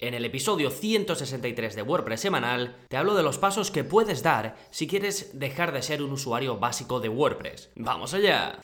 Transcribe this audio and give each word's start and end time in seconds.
En 0.00 0.14
el 0.14 0.24
episodio 0.24 0.70
163 0.70 1.74
de 1.74 1.82
WordPress 1.82 2.20
semanal 2.20 2.76
te 2.86 2.96
hablo 2.96 3.16
de 3.16 3.24
los 3.24 3.36
pasos 3.38 3.72
que 3.72 3.82
puedes 3.82 4.22
dar 4.22 4.56
si 4.70 4.86
quieres 4.86 5.36
dejar 5.36 5.72
de 5.72 5.82
ser 5.82 6.04
un 6.04 6.12
usuario 6.12 6.56
básico 6.58 7.00
de 7.00 7.08
WordPress. 7.08 7.70
¡Vamos 7.74 8.14
allá! 8.14 8.60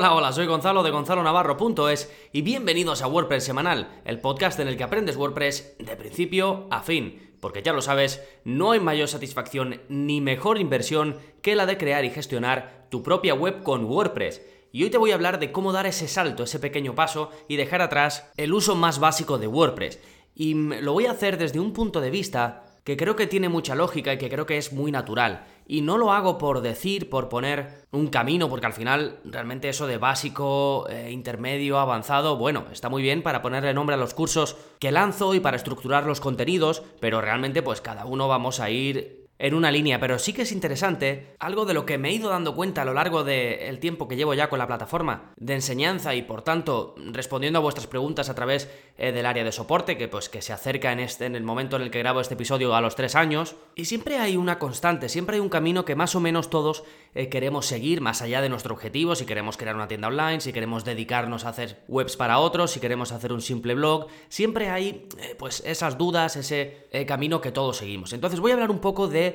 Hola, 0.00 0.14
hola, 0.14 0.32
soy 0.32 0.46
Gonzalo 0.46 0.82
de 0.82 0.90
gonzalonavarro.es 0.90 2.10
y 2.32 2.40
bienvenidos 2.40 3.02
a 3.02 3.06
WordPress 3.06 3.44
Semanal, 3.44 4.00
el 4.06 4.18
podcast 4.18 4.58
en 4.58 4.66
el 4.66 4.78
que 4.78 4.84
aprendes 4.84 5.14
WordPress 5.14 5.76
de 5.78 5.94
principio 5.94 6.68
a 6.70 6.80
fin 6.80 7.34
porque 7.38 7.62
ya 7.62 7.74
lo 7.74 7.82
sabes, 7.82 8.26
no 8.42 8.70
hay 8.70 8.80
mayor 8.80 9.08
satisfacción 9.08 9.82
ni 9.90 10.22
mejor 10.22 10.56
inversión 10.56 11.18
que 11.42 11.54
la 11.54 11.66
de 11.66 11.76
crear 11.76 12.06
y 12.06 12.10
gestionar 12.10 12.86
tu 12.88 13.02
propia 13.02 13.34
web 13.34 13.62
con 13.62 13.84
WordPress. 13.84 14.40
Y 14.72 14.84
hoy 14.84 14.90
te 14.90 14.96
voy 14.96 15.10
a 15.10 15.16
hablar 15.16 15.38
de 15.38 15.52
cómo 15.52 15.70
dar 15.70 15.84
ese 15.84 16.08
salto, 16.08 16.44
ese 16.44 16.60
pequeño 16.60 16.94
paso 16.94 17.28
y 17.46 17.56
dejar 17.56 17.82
atrás 17.82 18.32
el 18.38 18.54
uso 18.54 18.76
más 18.76 19.00
básico 19.00 19.36
de 19.36 19.48
WordPress. 19.48 20.00
Y 20.34 20.54
lo 20.54 20.94
voy 20.94 21.04
a 21.04 21.10
hacer 21.10 21.36
desde 21.36 21.60
un 21.60 21.74
punto 21.74 22.00
de 22.00 22.08
vista 22.08 22.64
que 22.84 22.96
creo 22.96 23.16
que 23.16 23.26
tiene 23.26 23.50
mucha 23.50 23.74
lógica 23.74 24.14
y 24.14 24.18
que 24.18 24.30
creo 24.30 24.46
que 24.46 24.56
es 24.56 24.72
muy 24.72 24.90
natural. 24.90 25.44
Y 25.70 25.82
no 25.82 25.98
lo 25.98 26.12
hago 26.12 26.36
por 26.36 26.62
decir, 26.62 27.08
por 27.08 27.28
poner 27.28 27.84
un 27.92 28.08
camino, 28.08 28.48
porque 28.48 28.66
al 28.66 28.72
final 28.72 29.20
realmente 29.24 29.68
eso 29.68 29.86
de 29.86 29.98
básico, 29.98 30.88
eh, 30.90 31.12
intermedio, 31.12 31.78
avanzado, 31.78 32.36
bueno, 32.36 32.64
está 32.72 32.88
muy 32.88 33.02
bien 33.02 33.22
para 33.22 33.40
ponerle 33.40 33.72
nombre 33.72 33.94
a 33.94 33.96
los 33.96 34.12
cursos 34.12 34.56
que 34.80 34.90
lanzo 34.90 35.32
y 35.32 35.38
para 35.38 35.56
estructurar 35.56 36.06
los 36.06 36.20
contenidos, 36.20 36.82
pero 36.98 37.20
realmente 37.20 37.62
pues 37.62 37.80
cada 37.80 38.04
uno 38.04 38.26
vamos 38.26 38.58
a 38.58 38.68
ir 38.68 39.19
en 39.40 39.54
una 39.54 39.70
línea, 39.70 39.98
pero 39.98 40.18
sí 40.18 40.34
que 40.34 40.42
es 40.42 40.52
interesante 40.52 41.34
algo 41.38 41.64
de 41.64 41.72
lo 41.72 41.86
que 41.86 41.96
me 41.96 42.10
he 42.10 42.12
ido 42.12 42.28
dando 42.28 42.54
cuenta 42.54 42.82
a 42.82 42.84
lo 42.84 42.92
largo 42.92 43.24
del 43.24 43.78
tiempo 43.78 44.06
que 44.06 44.14
llevo 44.14 44.34
ya 44.34 44.50
con 44.50 44.58
la 44.58 44.66
plataforma 44.66 45.32
de 45.36 45.54
enseñanza 45.54 46.14
y 46.14 46.20
por 46.20 46.42
tanto 46.42 46.94
respondiendo 47.10 47.58
a 47.58 47.62
vuestras 47.62 47.86
preguntas 47.86 48.28
a 48.28 48.34
través 48.34 48.68
eh, 48.98 49.12
del 49.12 49.24
área 49.24 49.42
de 49.42 49.50
soporte 49.50 49.96
que 49.96 50.08
pues 50.08 50.28
que 50.28 50.42
se 50.42 50.52
acerca 50.52 50.92
en 50.92 51.00
este 51.00 51.24
en 51.24 51.36
el 51.36 51.42
momento 51.42 51.76
en 51.76 51.82
el 51.82 51.90
que 51.90 52.00
grabo 52.00 52.20
este 52.20 52.34
episodio 52.34 52.74
a 52.74 52.82
los 52.82 52.96
tres 52.96 53.14
años 53.14 53.56
y 53.74 53.86
siempre 53.86 54.18
hay 54.18 54.36
una 54.36 54.58
constante, 54.58 55.08
siempre 55.08 55.36
hay 55.36 55.40
un 55.40 55.48
camino 55.48 55.86
que 55.86 55.96
más 55.96 56.14
o 56.14 56.20
menos 56.20 56.50
todos 56.50 56.84
eh, 57.14 57.30
queremos 57.30 57.64
seguir 57.64 58.02
más 58.02 58.20
allá 58.20 58.42
de 58.42 58.50
nuestro 58.50 58.74
objetivo, 58.74 59.14
si 59.14 59.24
queremos 59.24 59.56
crear 59.56 59.74
una 59.74 59.88
tienda 59.88 60.08
online, 60.08 60.42
si 60.42 60.52
queremos 60.52 60.84
dedicarnos 60.84 61.46
a 61.46 61.48
hacer 61.48 61.82
webs 61.88 62.16
para 62.18 62.38
otros, 62.40 62.72
si 62.72 62.80
queremos 62.80 63.10
hacer 63.10 63.32
un 63.32 63.40
simple 63.40 63.74
blog, 63.74 64.08
siempre 64.28 64.68
hay 64.68 65.08
eh, 65.18 65.34
pues 65.38 65.62
esas 65.64 65.96
dudas, 65.96 66.36
ese 66.36 66.88
camino 67.06 67.40
que 67.40 67.52
todos 67.52 67.78
seguimos. 67.78 68.12
Entonces 68.12 68.40
voy 68.40 68.50
a 68.50 68.54
hablar 68.54 68.70
un 68.70 68.80
poco 68.80 69.08
de 69.08 69.29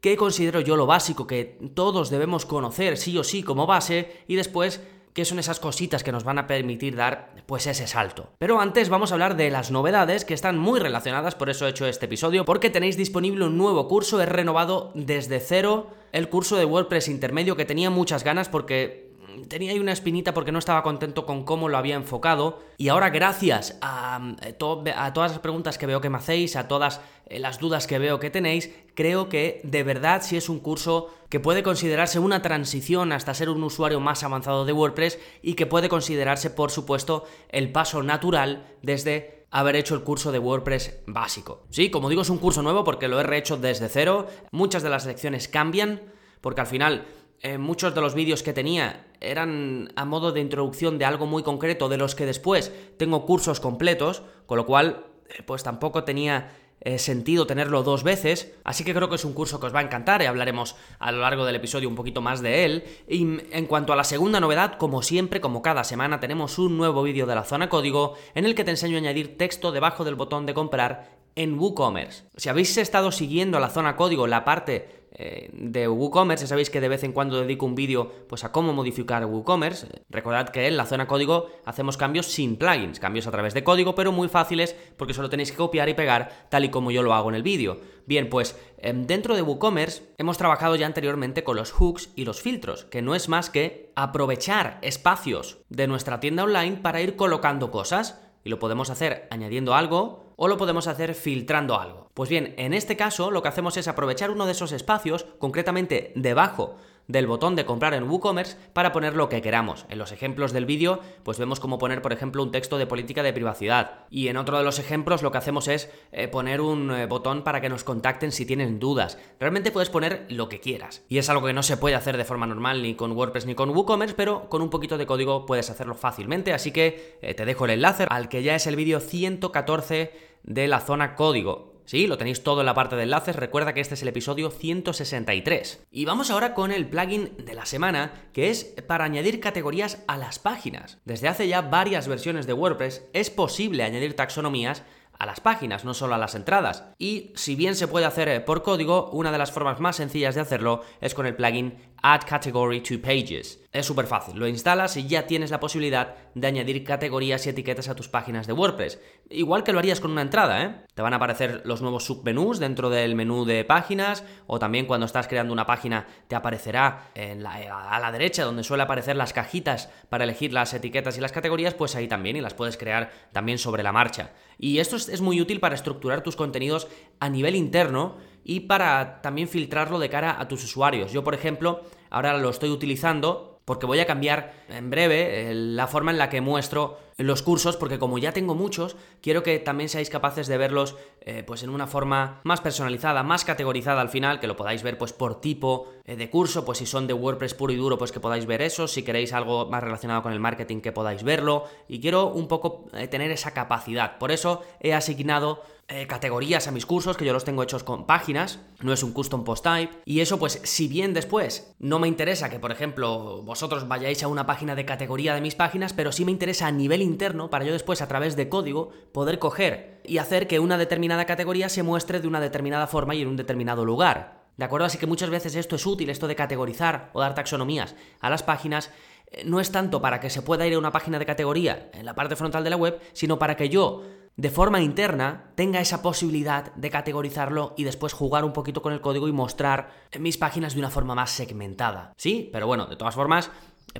qué 0.00 0.16
considero 0.16 0.60
yo 0.60 0.76
lo 0.76 0.86
básico 0.86 1.26
que 1.26 1.58
todos 1.74 2.10
debemos 2.10 2.46
conocer 2.46 2.96
sí 2.96 3.16
o 3.18 3.24
sí 3.24 3.42
como 3.42 3.66
base 3.66 4.24
y 4.26 4.36
después 4.36 4.80
qué 5.12 5.24
son 5.24 5.38
esas 5.38 5.60
cositas 5.60 6.02
que 6.04 6.12
nos 6.12 6.24
van 6.24 6.38
a 6.38 6.46
permitir 6.46 6.96
dar 6.96 7.34
pues 7.46 7.66
ese 7.66 7.86
salto. 7.86 8.30
Pero 8.38 8.60
antes 8.60 8.88
vamos 8.88 9.10
a 9.10 9.14
hablar 9.14 9.36
de 9.36 9.50
las 9.50 9.70
novedades 9.70 10.24
que 10.24 10.34
están 10.34 10.58
muy 10.58 10.78
relacionadas, 10.78 11.34
por 11.34 11.50
eso 11.50 11.66
he 11.66 11.70
hecho 11.70 11.86
este 11.86 12.06
episodio, 12.06 12.44
porque 12.44 12.70
tenéis 12.70 12.96
disponible 12.96 13.44
un 13.44 13.58
nuevo 13.58 13.88
curso, 13.88 14.20
he 14.20 14.26
renovado 14.26 14.92
desde 14.94 15.40
cero 15.40 15.88
el 16.12 16.28
curso 16.28 16.56
de 16.56 16.64
WordPress 16.64 17.08
intermedio 17.08 17.56
que 17.56 17.64
tenía 17.64 17.90
muchas 17.90 18.24
ganas 18.24 18.48
porque 18.48 19.09
tenía 19.48 19.72
ahí 19.72 19.78
una 19.78 19.92
espinita 19.92 20.34
porque 20.34 20.52
no 20.52 20.58
estaba 20.58 20.82
contento 20.82 21.26
con 21.26 21.44
cómo 21.44 21.68
lo 21.68 21.76
había 21.76 21.94
enfocado. 21.94 22.60
Y 22.78 22.88
ahora, 22.88 23.10
gracias 23.10 23.78
a, 23.80 24.34
eh, 24.42 24.56
a 24.96 25.12
todas 25.12 25.30
las 25.32 25.40
preguntas 25.40 25.78
que 25.78 25.86
veo 25.86 26.00
que 26.00 26.10
me 26.10 26.18
hacéis, 26.18 26.56
a 26.56 26.68
todas 26.68 27.00
eh, 27.26 27.38
las 27.38 27.58
dudas 27.58 27.86
que 27.86 27.98
veo 27.98 28.18
que 28.18 28.30
tenéis, 28.30 28.70
creo 28.94 29.28
que 29.28 29.60
de 29.64 29.82
verdad 29.82 30.22
sí 30.22 30.36
es 30.36 30.48
un 30.48 30.58
curso 30.58 31.08
que 31.28 31.40
puede 31.40 31.62
considerarse 31.62 32.18
una 32.18 32.42
transición 32.42 33.12
hasta 33.12 33.34
ser 33.34 33.48
un 33.48 33.62
usuario 33.62 34.00
más 34.00 34.22
avanzado 34.24 34.64
de 34.64 34.72
WordPress 34.72 35.18
y 35.42 35.54
que 35.54 35.66
puede 35.66 35.88
considerarse, 35.88 36.50
por 36.50 36.70
supuesto, 36.70 37.24
el 37.50 37.70
paso 37.70 38.02
natural 38.02 38.66
desde 38.82 39.46
haber 39.50 39.76
hecho 39.76 39.94
el 39.94 40.02
curso 40.02 40.32
de 40.32 40.38
WordPress 40.38 41.00
básico. 41.06 41.64
Sí, 41.70 41.90
como 41.90 42.08
digo, 42.08 42.22
es 42.22 42.30
un 42.30 42.38
curso 42.38 42.62
nuevo 42.62 42.84
porque 42.84 43.08
lo 43.08 43.20
he 43.20 43.22
rehecho 43.22 43.56
desde 43.56 43.88
cero. 43.88 44.26
Muchas 44.50 44.82
de 44.82 44.90
las 44.90 45.06
lecciones 45.06 45.48
cambian 45.48 46.02
porque 46.40 46.62
al 46.62 46.66
final 46.66 47.06
eh, 47.42 47.58
muchos 47.58 47.94
de 47.94 48.00
los 48.00 48.14
vídeos 48.14 48.42
que 48.42 48.52
tenía 48.52 49.06
eran 49.20 49.92
a 49.96 50.04
modo 50.04 50.32
de 50.32 50.40
introducción 50.40 50.98
de 50.98 51.06
algo 51.06 51.26
muy 51.26 51.42
concreto, 51.42 51.88
de 51.88 51.96
los 51.96 52.14
que 52.14 52.26
después 52.26 52.72
tengo 52.96 53.24
cursos 53.24 53.60
completos, 53.60 54.22
con 54.46 54.58
lo 54.58 54.66
cual, 54.66 55.06
eh, 55.28 55.42
pues 55.44 55.62
tampoco 55.62 56.04
tenía 56.04 56.52
eh, 56.82 56.98
sentido 56.98 57.46
tenerlo 57.46 57.82
dos 57.82 58.04
veces, 58.04 58.54
así 58.64 58.84
que 58.84 58.94
creo 58.94 59.10
que 59.10 59.16
es 59.16 59.24
un 59.26 59.34
curso 59.34 59.60
que 59.60 59.66
os 59.66 59.74
va 59.74 59.80
a 59.80 59.82
encantar 59.82 60.22
y 60.22 60.26
hablaremos 60.26 60.76
a 60.98 61.12
lo 61.12 61.20
largo 61.20 61.44
del 61.44 61.56
episodio 61.56 61.88
un 61.90 61.94
poquito 61.94 62.22
más 62.22 62.40
de 62.40 62.64
él. 62.64 62.84
Y 63.06 63.22
en 63.22 63.66
cuanto 63.66 63.92
a 63.92 63.96
la 63.96 64.04
segunda 64.04 64.40
novedad, 64.40 64.78
como 64.78 65.02
siempre, 65.02 65.42
como 65.42 65.60
cada 65.60 65.84
semana, 65.84 66.20
tenemos 66.20 66.58
un 66.58 66.78
nuevo 66.78 67.02
vídeo 67.02 67.26
de 67.26 67.34
la 67.34 67.44
zona 67.44 67.68
código 67.68 68.14
en 68.34 68.46
el 68.46 68.54
que 68.54 68.64
te 68.64 68.70
enseño 68.70 68.96
a 68.96 69.00
añadir 69.00 69.36
texto 69.36 69.72
debajo 69.72 70.04
del 70.04 70.14
botón 70.14 70.46
de 70.46 70.54
comprar 70.54 71.18
en 71.36 71.58
WooCommerce. 71.58 72.24
Si 72.36 72.48
habéis 72.48 72.76
estado 72.78 73.12
siguiendo 73.12 73.60
la 73.60 73.68
zona 73.68 73.96
código, 73.96 74.26
la 74.26 74.44
parte 74.44 74.99
eh, 75.12 75.50
de 75.52 75.88
WooCommerce, 75.88 76.44
ya 76.44 76.48
sabéis 76.48 76.70
que 76.70 76.80
de 76.80 76.88
vez 76.88 77.02
en 77.02 77.12
cuando 77.12 77.40
dedico 77.40 77.66
un 77.66 77.74
vídeo 77.74 78.10
pues 78.28 78.44
a 78.44 78.52
cómo 78.52 78.72
modificar 78.72 79.24
WooCommerce. 79.26 80.02
Recordad 80.08 80.50
que 80.50 80.68
en 80.68 80.76
la 80.76 80.86
zona 80.86 81.08
código 81.08 81.48
hacemos 81.64 81.96
cambios 81.96 82.26
sin 82.26 82.56
plugins, 82.56 83.00
cambios 83.00 83.26
a 83.26 83.30
través 83.30 83.52
de 83.52 83.64
código, 83.64 83.94
pero 83.94 84.12
muy 84.12 84.28
fáciles 84.28 84.76
porque 84.96 85.14
solo 85.14 85.28
tenéis 85.28 85.50
que 85.50 85.58
copiar 85.58 85.88
y 85.88 85.94
pegar 85.94 86.46
tal 86.48 86.64
y 86.64 86.70
como 86.70 86.90
yo 86.90 87.02
lo 87.02 87.12
hago 87.12 87.28
en 87.28 87.34
el 87.34 87.42
vídeo. 87.42 87.80
Bien, 88.06 88.28
pues 88.28 88.56
em, 88.78 89.06
dentro 89.06 89.34
de 89.34 89.42
WooCommerce 89.42 90.04
hemos 90.18 90.38
trabajado 90.38 90.76
ya 90.76 90.86
anteriormente 90.86 91.44
con 91.44 91.56
los 91.56 91.72
hooks 91.72 92.10
y 92.14 92.24
los 92.24 92.40
filtros, 92.40 92.84
que 92.84 93.02
no 93.02 93.14
es 93.14 93.28
más 93.28 93.50
que 93.50 93.92
aprovechar 93.96 94.78
espacios 94.82 95.58
de 95.68 95.86
nuestra 95.86 96.20
tienda 96.20 96.44
online 96.44 96.76
para 96.76 97.00
ir 97.00 97.16
colocando 97.16 97.70
cosas. 97.70 98.20
Y 98.42 98.48
lo 98.48 98.58
podemos 98.58 98.88
hacer 98.88 99.28
añadiendo 99.30 99.74
algo 99.74 100.29
o 100.42 100.48
lo 100.48 100.56
podemos 100.56 100.86
hacer 100.86 101.14
filtrando 101.14 101.78
algo. 101.78 102.10
Pues 102.14 102.30
bien, 102.30 102.54
en 102.56 102.72
este 102.72 102.96
caso 102.96 103.30
lo 103.30 103.42
que 103.42 103.48
hacemos 103.48 103.76
es 103.76 103.88
aprovechar 103.88 104.30
uno 104.30 104.46
de 104.46 104.52
esos 104.52 104.72
espacios, 104.72 105.26
concretamente 105.38 106.14
debajo 106.16 106.76
del 107.10 107.26
botón 107.26 107.56
de 107.56 107.64
comprar 107.64 107.94
en 107.94 108.08
WooCommerce 108.08 108.56
para 108.72 108.92
poner 108.92 109.16
lo 109.16 109.28
que 109.28 109.42
queramos. 109.42 109.86
En 109.88 109.98
los 109.98 110.12
ejemplos 110.12 110.52
del 110.52 110.66
vídeo, 110.66 111.00
pues 111.22 111.38
vemos 111.38 111.60
cómo 111.60 111.78
poner, 111.78 112.02
por 112.02 112.12
ejemplo, 112.12 112.42
un 112.42 112.52
texto 112.52 112.78
de 112.78 112.86
política 112.86 113.22
de 113.22 113.32
privacidad. 113.32 114.06
Y 114.10 114.28
en 114.28 114.36
otro 114.36 114.58
de 114.58 114.64
los 114.64 114.78
ejemplos 114.78 115.22
lo 115.22 115.32
que 115.32 115.38
hacemos 115.38 115.68
es 115.68 115.90
eh, 116.12 116.28
poner 116.28 116.60
un 116.60 116.90
eh, 116.90 117.06
botón 117.06 117.42
para 117.42 117.60
que 117.60 117.68
nos 117.68 117.84
contacten 117.84 118.32
si 118.32 118.46
tienen 118.46 118.78
dudas. 118.78 119.18
Realmente 119.38 119.72
puedes 119.72 119.90
poner 119.90 120.26
lo 120.28 120.48
que 120.48 120.60
quieras. 120.60 121.04
Y 121.08 121.18
es 121.18 121.28
algo 121.28 121.46
que 121.46 121.52
no 121.52 121.62
se 121.62 121.76
puede 121.76 121.96
hacer 121.96 122.16
de 122.16 122.24
forma 122.24 122.46
normal 122.46 122.82
ni 122.82 122.94
con 122.94 123.12
WordPress 123.12 123.46
ni 123.46 123.54
con 123.54 123.70
WooCommerce, 123.70 124.14
pero 124.14 124.48
con 124.48 124.62
un 124.62 124.70
poquito 124.70 124.98
de 124.98 125.06
código 125.06 125.46
puedes 125.46 125.70
hacerlo 125.70 125.94
fácilmente. 125.94 126.52
Así 126.52 126.70
que 126.72 127.18
eh, 127.22 127.34
te 127.34 127.44
dejo 127.44 127.64
el 127.64 127.72
enlace 127.72 128.06
al 128.08 128.28
que 128.28 128.42
ya 128.42 128.54
es 128.54 128.66
el 128.66 128.76
vídeo 128.76 129.00
114 129.00 130.12
de 130.42 130.68
la 130.68 130.80
zona 130.80 131.16
código. 131.16 131.69
Sí, 131.90 132.06
lo 132.06 132.18
tenéis 132.18 132.44
todo 132.44 132.60
en 132.60 132.66
la 132.66 132.74
parte 132.74 132.94
de 132.94 133.02
enlaces, 133.02 133.34
recuerda 133.34 133.74
que 133.74 133.80
este 133.80 133.94
es 133.94 134.02
el 134.02 134.06
episodio 134.06 134.52
163. 134.52 135.88
Y 135.90 136.04
vamos 136.04 136.30
ahora 136.30 136.54
con 136.54 136.70
el 136.70 136.86
plugin 136.86 137.36
de 137.44 137.52
la 137.54 137.66
semana, 137.66 138.28
que 138.32 138.48
es 138.48 138.76
para 138.86 139.06
añadir 139.06 139.40
categorías 139.40 140.04
a 140.06 140.16
las 140.16 140.38
páginas. 140.38 140.98
Desde 141.04 141.26
hace 141.26 141.48
ya 141.48 141.62
varias 141.62 142.06
versiones 142.06 142.46
de 142.46 142.52
WordPress 142.52 143.02
es 143.12 143.28
posible 143.30 143.82
añadir 143.82 144.14
taxonomías 144.14 144.84
a 145.20 145.26
las 145.26 145.40
páginas, 145.40 145.84
no 145.84 145.92
solo 145.92 146.14
a 146.14 146.18
las 146.18 146.34
entradas. 146.34 146.84
Y 146.98 147.32
si 147.36 147.54
bien 147.54 147.76
se 147.76 147.86
puede 147.86 148.06
hacer 148.06 148.28
eh, 148.28 148.40
por 148.40 148.62
código, 148.62 149.10
una 149.10 149.30
de 149.30 149.36
las 149.36 149.52
formas 149.52 149.78
más 149.78 149.96
sencillas 149.96 150.34
de 150.34 150.40
hacerlo 150.40 150.80
es 151.02 151.14
con 151.14 151.26
el 151.26 151.36
plugin 151.36 151.76
Add 152.02 152.24
Category 152.26 152.80
to 152.80 153.02
Pages. 153.02 153.60
Es 153.70 153.84
súper 153.84 154.06
fácil, 154.06 154.38
lo 154.38 154.48
instalas 154.48 154.96
y 154.96 155.06
ya 155.06 155.26
tienes 155.26 155.50
la 155.50 155.60
posibilidad 155.60 156.16
de 156.34 156.46
añadir 156.46 156.82
categorías 156.82 157.46
y 157.46 157.50
etiquetas 157.50 157.88
a 157.88 157.94
tus 157.94 158.08
páginas 158.08 158.46
de 158.46 158.54
WordPress. 158.54 158.98
Igual 159.28 159.62
que 159.62 159.72
lo 159.72 159.78
harías 159.78 160.00
con 160.00 160.10
una 160.10 160.22
entrada, 160.22 160.64
¿eh? 160.64 160.74
Te 160.94 161.02
van 161.02 161.12
a 161.12 161.16
aparecer 161.16 161.62
los 161.66 161.82
nuevos 161.82 162.04
submenús 162.04 162.58
dentro 162.58 162.88
del 162.88 163.14
menú 163.14 163.44
de 163.44 163.64
páginas 163.64 164.24
o 164.46 164.58
también 164.58 164.86
cuando 164.86 165.06
estás 165.06 165.28
creando 165.28 165.52
una 165.52 165.66
página 165.66 166.06
te 166.26 166.34
aparecerá 166.34 167.10
en 167.14 167.42
la, 167.42 167.52
a 167.52 168.00
la 168.00 168.10
derecha 168.10 168.44
donde 168.44 168.64
suele 168.64 168.82
aparecer 168.82 169.16
las 169.16 169.34
cajitas 169.34 169.90
para 170.08 170.24
elegir 170.24 170.52
las 170.52 170.72
etiquetas 170.72 171.18
y 171.18 171.20
las 171.20 171.32
categorías, 171.32 171.74
pues 171.74 171.94
ahí 171.94 172.08
también 172.08 172.36
y 172.36 172.40
las 172.40 172.54
puedes 172.54 172.78
crear 172.78 173.10
también 173.32 173.58
sobre 173.58 173.82
la 173.82 173.92
marcha. 173.92 174.30
Y 174.62 174.78
esto 174.78 174.96
es 174.96 175.20
muy 175.22 175.40
útil 175.40 175.58
para 175.58 175.74
estructurar 175.74 176.22
tus 176.22 176.36
contenidos 176.36 176.86
a 177.18 177.30
nivel 177.30 177.56
interno 177.56 178.16
y 178.44 178.60
para 178.60 179.22
también 179.22 179.48
filtrarlo 179.48 179.98
de 179.98 180.10
cara 180.10 180.38
a 180.38 180.48
tus 180.48 180.62
usuarios. 180.64 181.12
Yo, 181.12 181.24
por 181.24 181.34
ejemplo, 181.34 181.82
ahora 182.10 182.36
lo 182.36 182.50
estoy 182.50 182.68
utilizando 182.68 183.49
porque 183.70 183.86
voy 183.86 184.00
a 184.00 184.04
cambiar 184.04 184.52
en 184.68 184.90
breve 184.90 185.48
eh, 185.48 185.54
la 185.54 185.86
forma 185.86 186.10
en 186.10 186.18
la 186.18 186.28
que 186.28 186.40
muestro 186.40 186.98
los 187.18 187.40
cursos, 187.42 187.76
porque 187.76 188.00
como 188.00 188.18
ya 188.18 188.32
tengo 188.32 188.56
muchos, 188.56 188.96
quiero 189.22 189.44
que 189.44 189.60
también 189.60 189.88
seáis 189.88 190.10
capaces 190.10 190.48
de 190.48 190.58
verlos 190.58 190.96
eh, 191.20 191.44
pues 191.46 191.62
en 191.62 191.70
una 191.70 191.86
forma 191.86 192.40
más 192.42 192.60
personalizada, 192.60 193.22
más 193.22 193.44
categorizada 193.44 194.00
al 194.00 194.08
final, 194.08 194.40
que 194.40 194.48
lo 194.48 194.56
podáis 194.56 194.82
ver 194.82 194.98
pues 194.98 195.12
por 195.12 195.40
tipo 195.40 195.86
eh, 196.04 196.16
de 196.16 196.28
curso, 196.30 196.64
pues 196.64 196.78
si 196.78 196.86
son 196.86 197.06
de 197.06 197.14
WordPress 197.14 197.54
puro 197.54 197.72
y 197.72 197.76
duro, 197.76 197.96
pues 197.96 198.10
que 198.10 198.18
podáis 198.18 198.44
ver 198.44 198.60
eso, 198.60 198.88
si 198.88 199.04
queréis 199.04 199.32
algo 199.32 199.66
más 199.66 199.84
relacionado 199.84 200.24
con 200.24 200.32
el 200.32 200.40
marketing, 200.40 200.80
que 200.80 200.90
podáis 200.90 201.22
verlo, 201.22 201.66
y 201.86 202.00
quiero 202.00 202.26
un 202.26 202.48
poco 202.48 202.86
tener 203.08 203.30
esa 203.30 203.52
capacidad. 203.52 204.18
Por 204.18 204.32
eso 204.32 204.62
he 204.80 204.94
asignado 204.94 205.62
eh, 205.92 206.06
categorías 206.06 206.68
a 206.68 206.70
mis 206.70 206.86
cursos, 206.86 207.16
que 207.16 207.24
yo 207.24 207.32
los 207.32 207.44
tengo 207.44 207.64
hechos 207.64 207.82
con 207.82 208.06
páginas, 208.06 208.60
no 208.80 208.92
es 208.92 209.02
un 209.02 209.12
custom 209.12 209.42
post 209.42 209.64
type. 209.64 209.92
Y 210.04 210.20
eso, 210.20 210.38
pues, 210.38 210.60
si 210.62 210.86
bien 210.86 211.14
después 211.14 211.74
no 211.80 211.98
me 211.98 212.06
interesa 212.06 212.48
que, 212.48 212.60
por 212.60 212.70
ejemplo, 212.70 213.42
vosotros 213.42 213.88
vayáis 213.88 214.22
a 214.22 214.28
una 214.28 214.46
página 214.46 214.76
de 214.76 214.84
categoría 214.84 215.34
de 215.34 215.40
mis 215.40 215.56
páginas, 215.56 215.92
pero 215.92 216.12
sí 216.12 216.24
me 216.24 216.30
interesa 216.30 216.68
a 216.68 216.72
nivel 216.72 217.02
interno 217.02 217.50
para 217.50 217.64
yo 217.64 217.72
después, 217.72 218.02
a 218.02 218.06
través 218.06 218.36
de 218.36 218.48
código, 218.48 218.90
poder 219.12 219.40
coger 219.40 220.00
y 220.04 220.18
hacer 220.18 220.46
que 220.46 220.60
una 220.60 220.78
determinada 220.78 221.26
categoría 221.26 221.68
se 221.68 221.82
muestre 221.82 222.20
de 222.20 222.28
una 222.28 222.40
determinada 222.40 222.86
forma 222.86 223.16
y 223.16 223.22
en 223.22 223.28
un 223.28 223.36
determinado 223.36 223.84
lugar. 223.84 224.44
¿De 224.56 224.64
acuerdo? 224.64 224.86
Así 224.86 224.98
que 224.98 225.06
muchas 225.06 225.30
veces 225.30 225.56
esto 225.56 225.74
es 225.74 225.86
útil, 225.86 226.10
esto 226.10 226.28
de 226.28 226.36
categorizar 226.36 227.10
o 227.14 227.20
dar 227.20 227.34
taxonomías 227.34 227.96
a 228.20 228.30
las 228.30 228.44
páginas, 228.44 228.92
eh, 229.30 229.42
no 229.44 229.58
es 229.58 229.72
tanto 229.72 230.00
para 230.00 230.20
que 230.20 230.30
se 230.30 230.42
pueda 230.42 230.66
ir 230.66 230.74
a 230.74 230.78
una 230.78 230.92
página 230.92 231.18
de 231.18 231.26
categoría 231.26 231.90
en 231.94 232.04
la 232.04 232.14
parte 232.14 232.36
frontal 232.36 232.62
de 232.62 232.70
la 232.70 232.76
web, 232.76 233.00
sino 233.12 233.38
para 233.38 233.56
que 233.56 233.68
yo 233.68 234.04
de 234.40 234.48
forma 234.48 234.80
interna 234.80 235.52
tenga 235.54 235.80
esa 235.80 236.00
posibilidad 236.00 236.72
de 236.74 236.88
categorizarlo 236.88 237.74
y 237.76 237.84
después 237.84 238.14
jugar 238.14 238.42
un 238.42 238.54
poquito 238.54 238.80
con 238.80 238.94
el 238.94 239.02
código 239.02 239.28
y 239.28 239.32
mostrar 239.32 239.90
mis 240.18 240.38
páginas 240.38 240.72
de 240.72 240.78
una 240.78 240.88
forma 240.88 241.14
más 241.14 241.30
segmentada. 241.30 242.14
Sí, 242.16 242.48
pero 242.50 242.66
bueno, 242.66 242.86
de 242.86 242.96
todas 242.96 243.14
formas, 243.14 243.50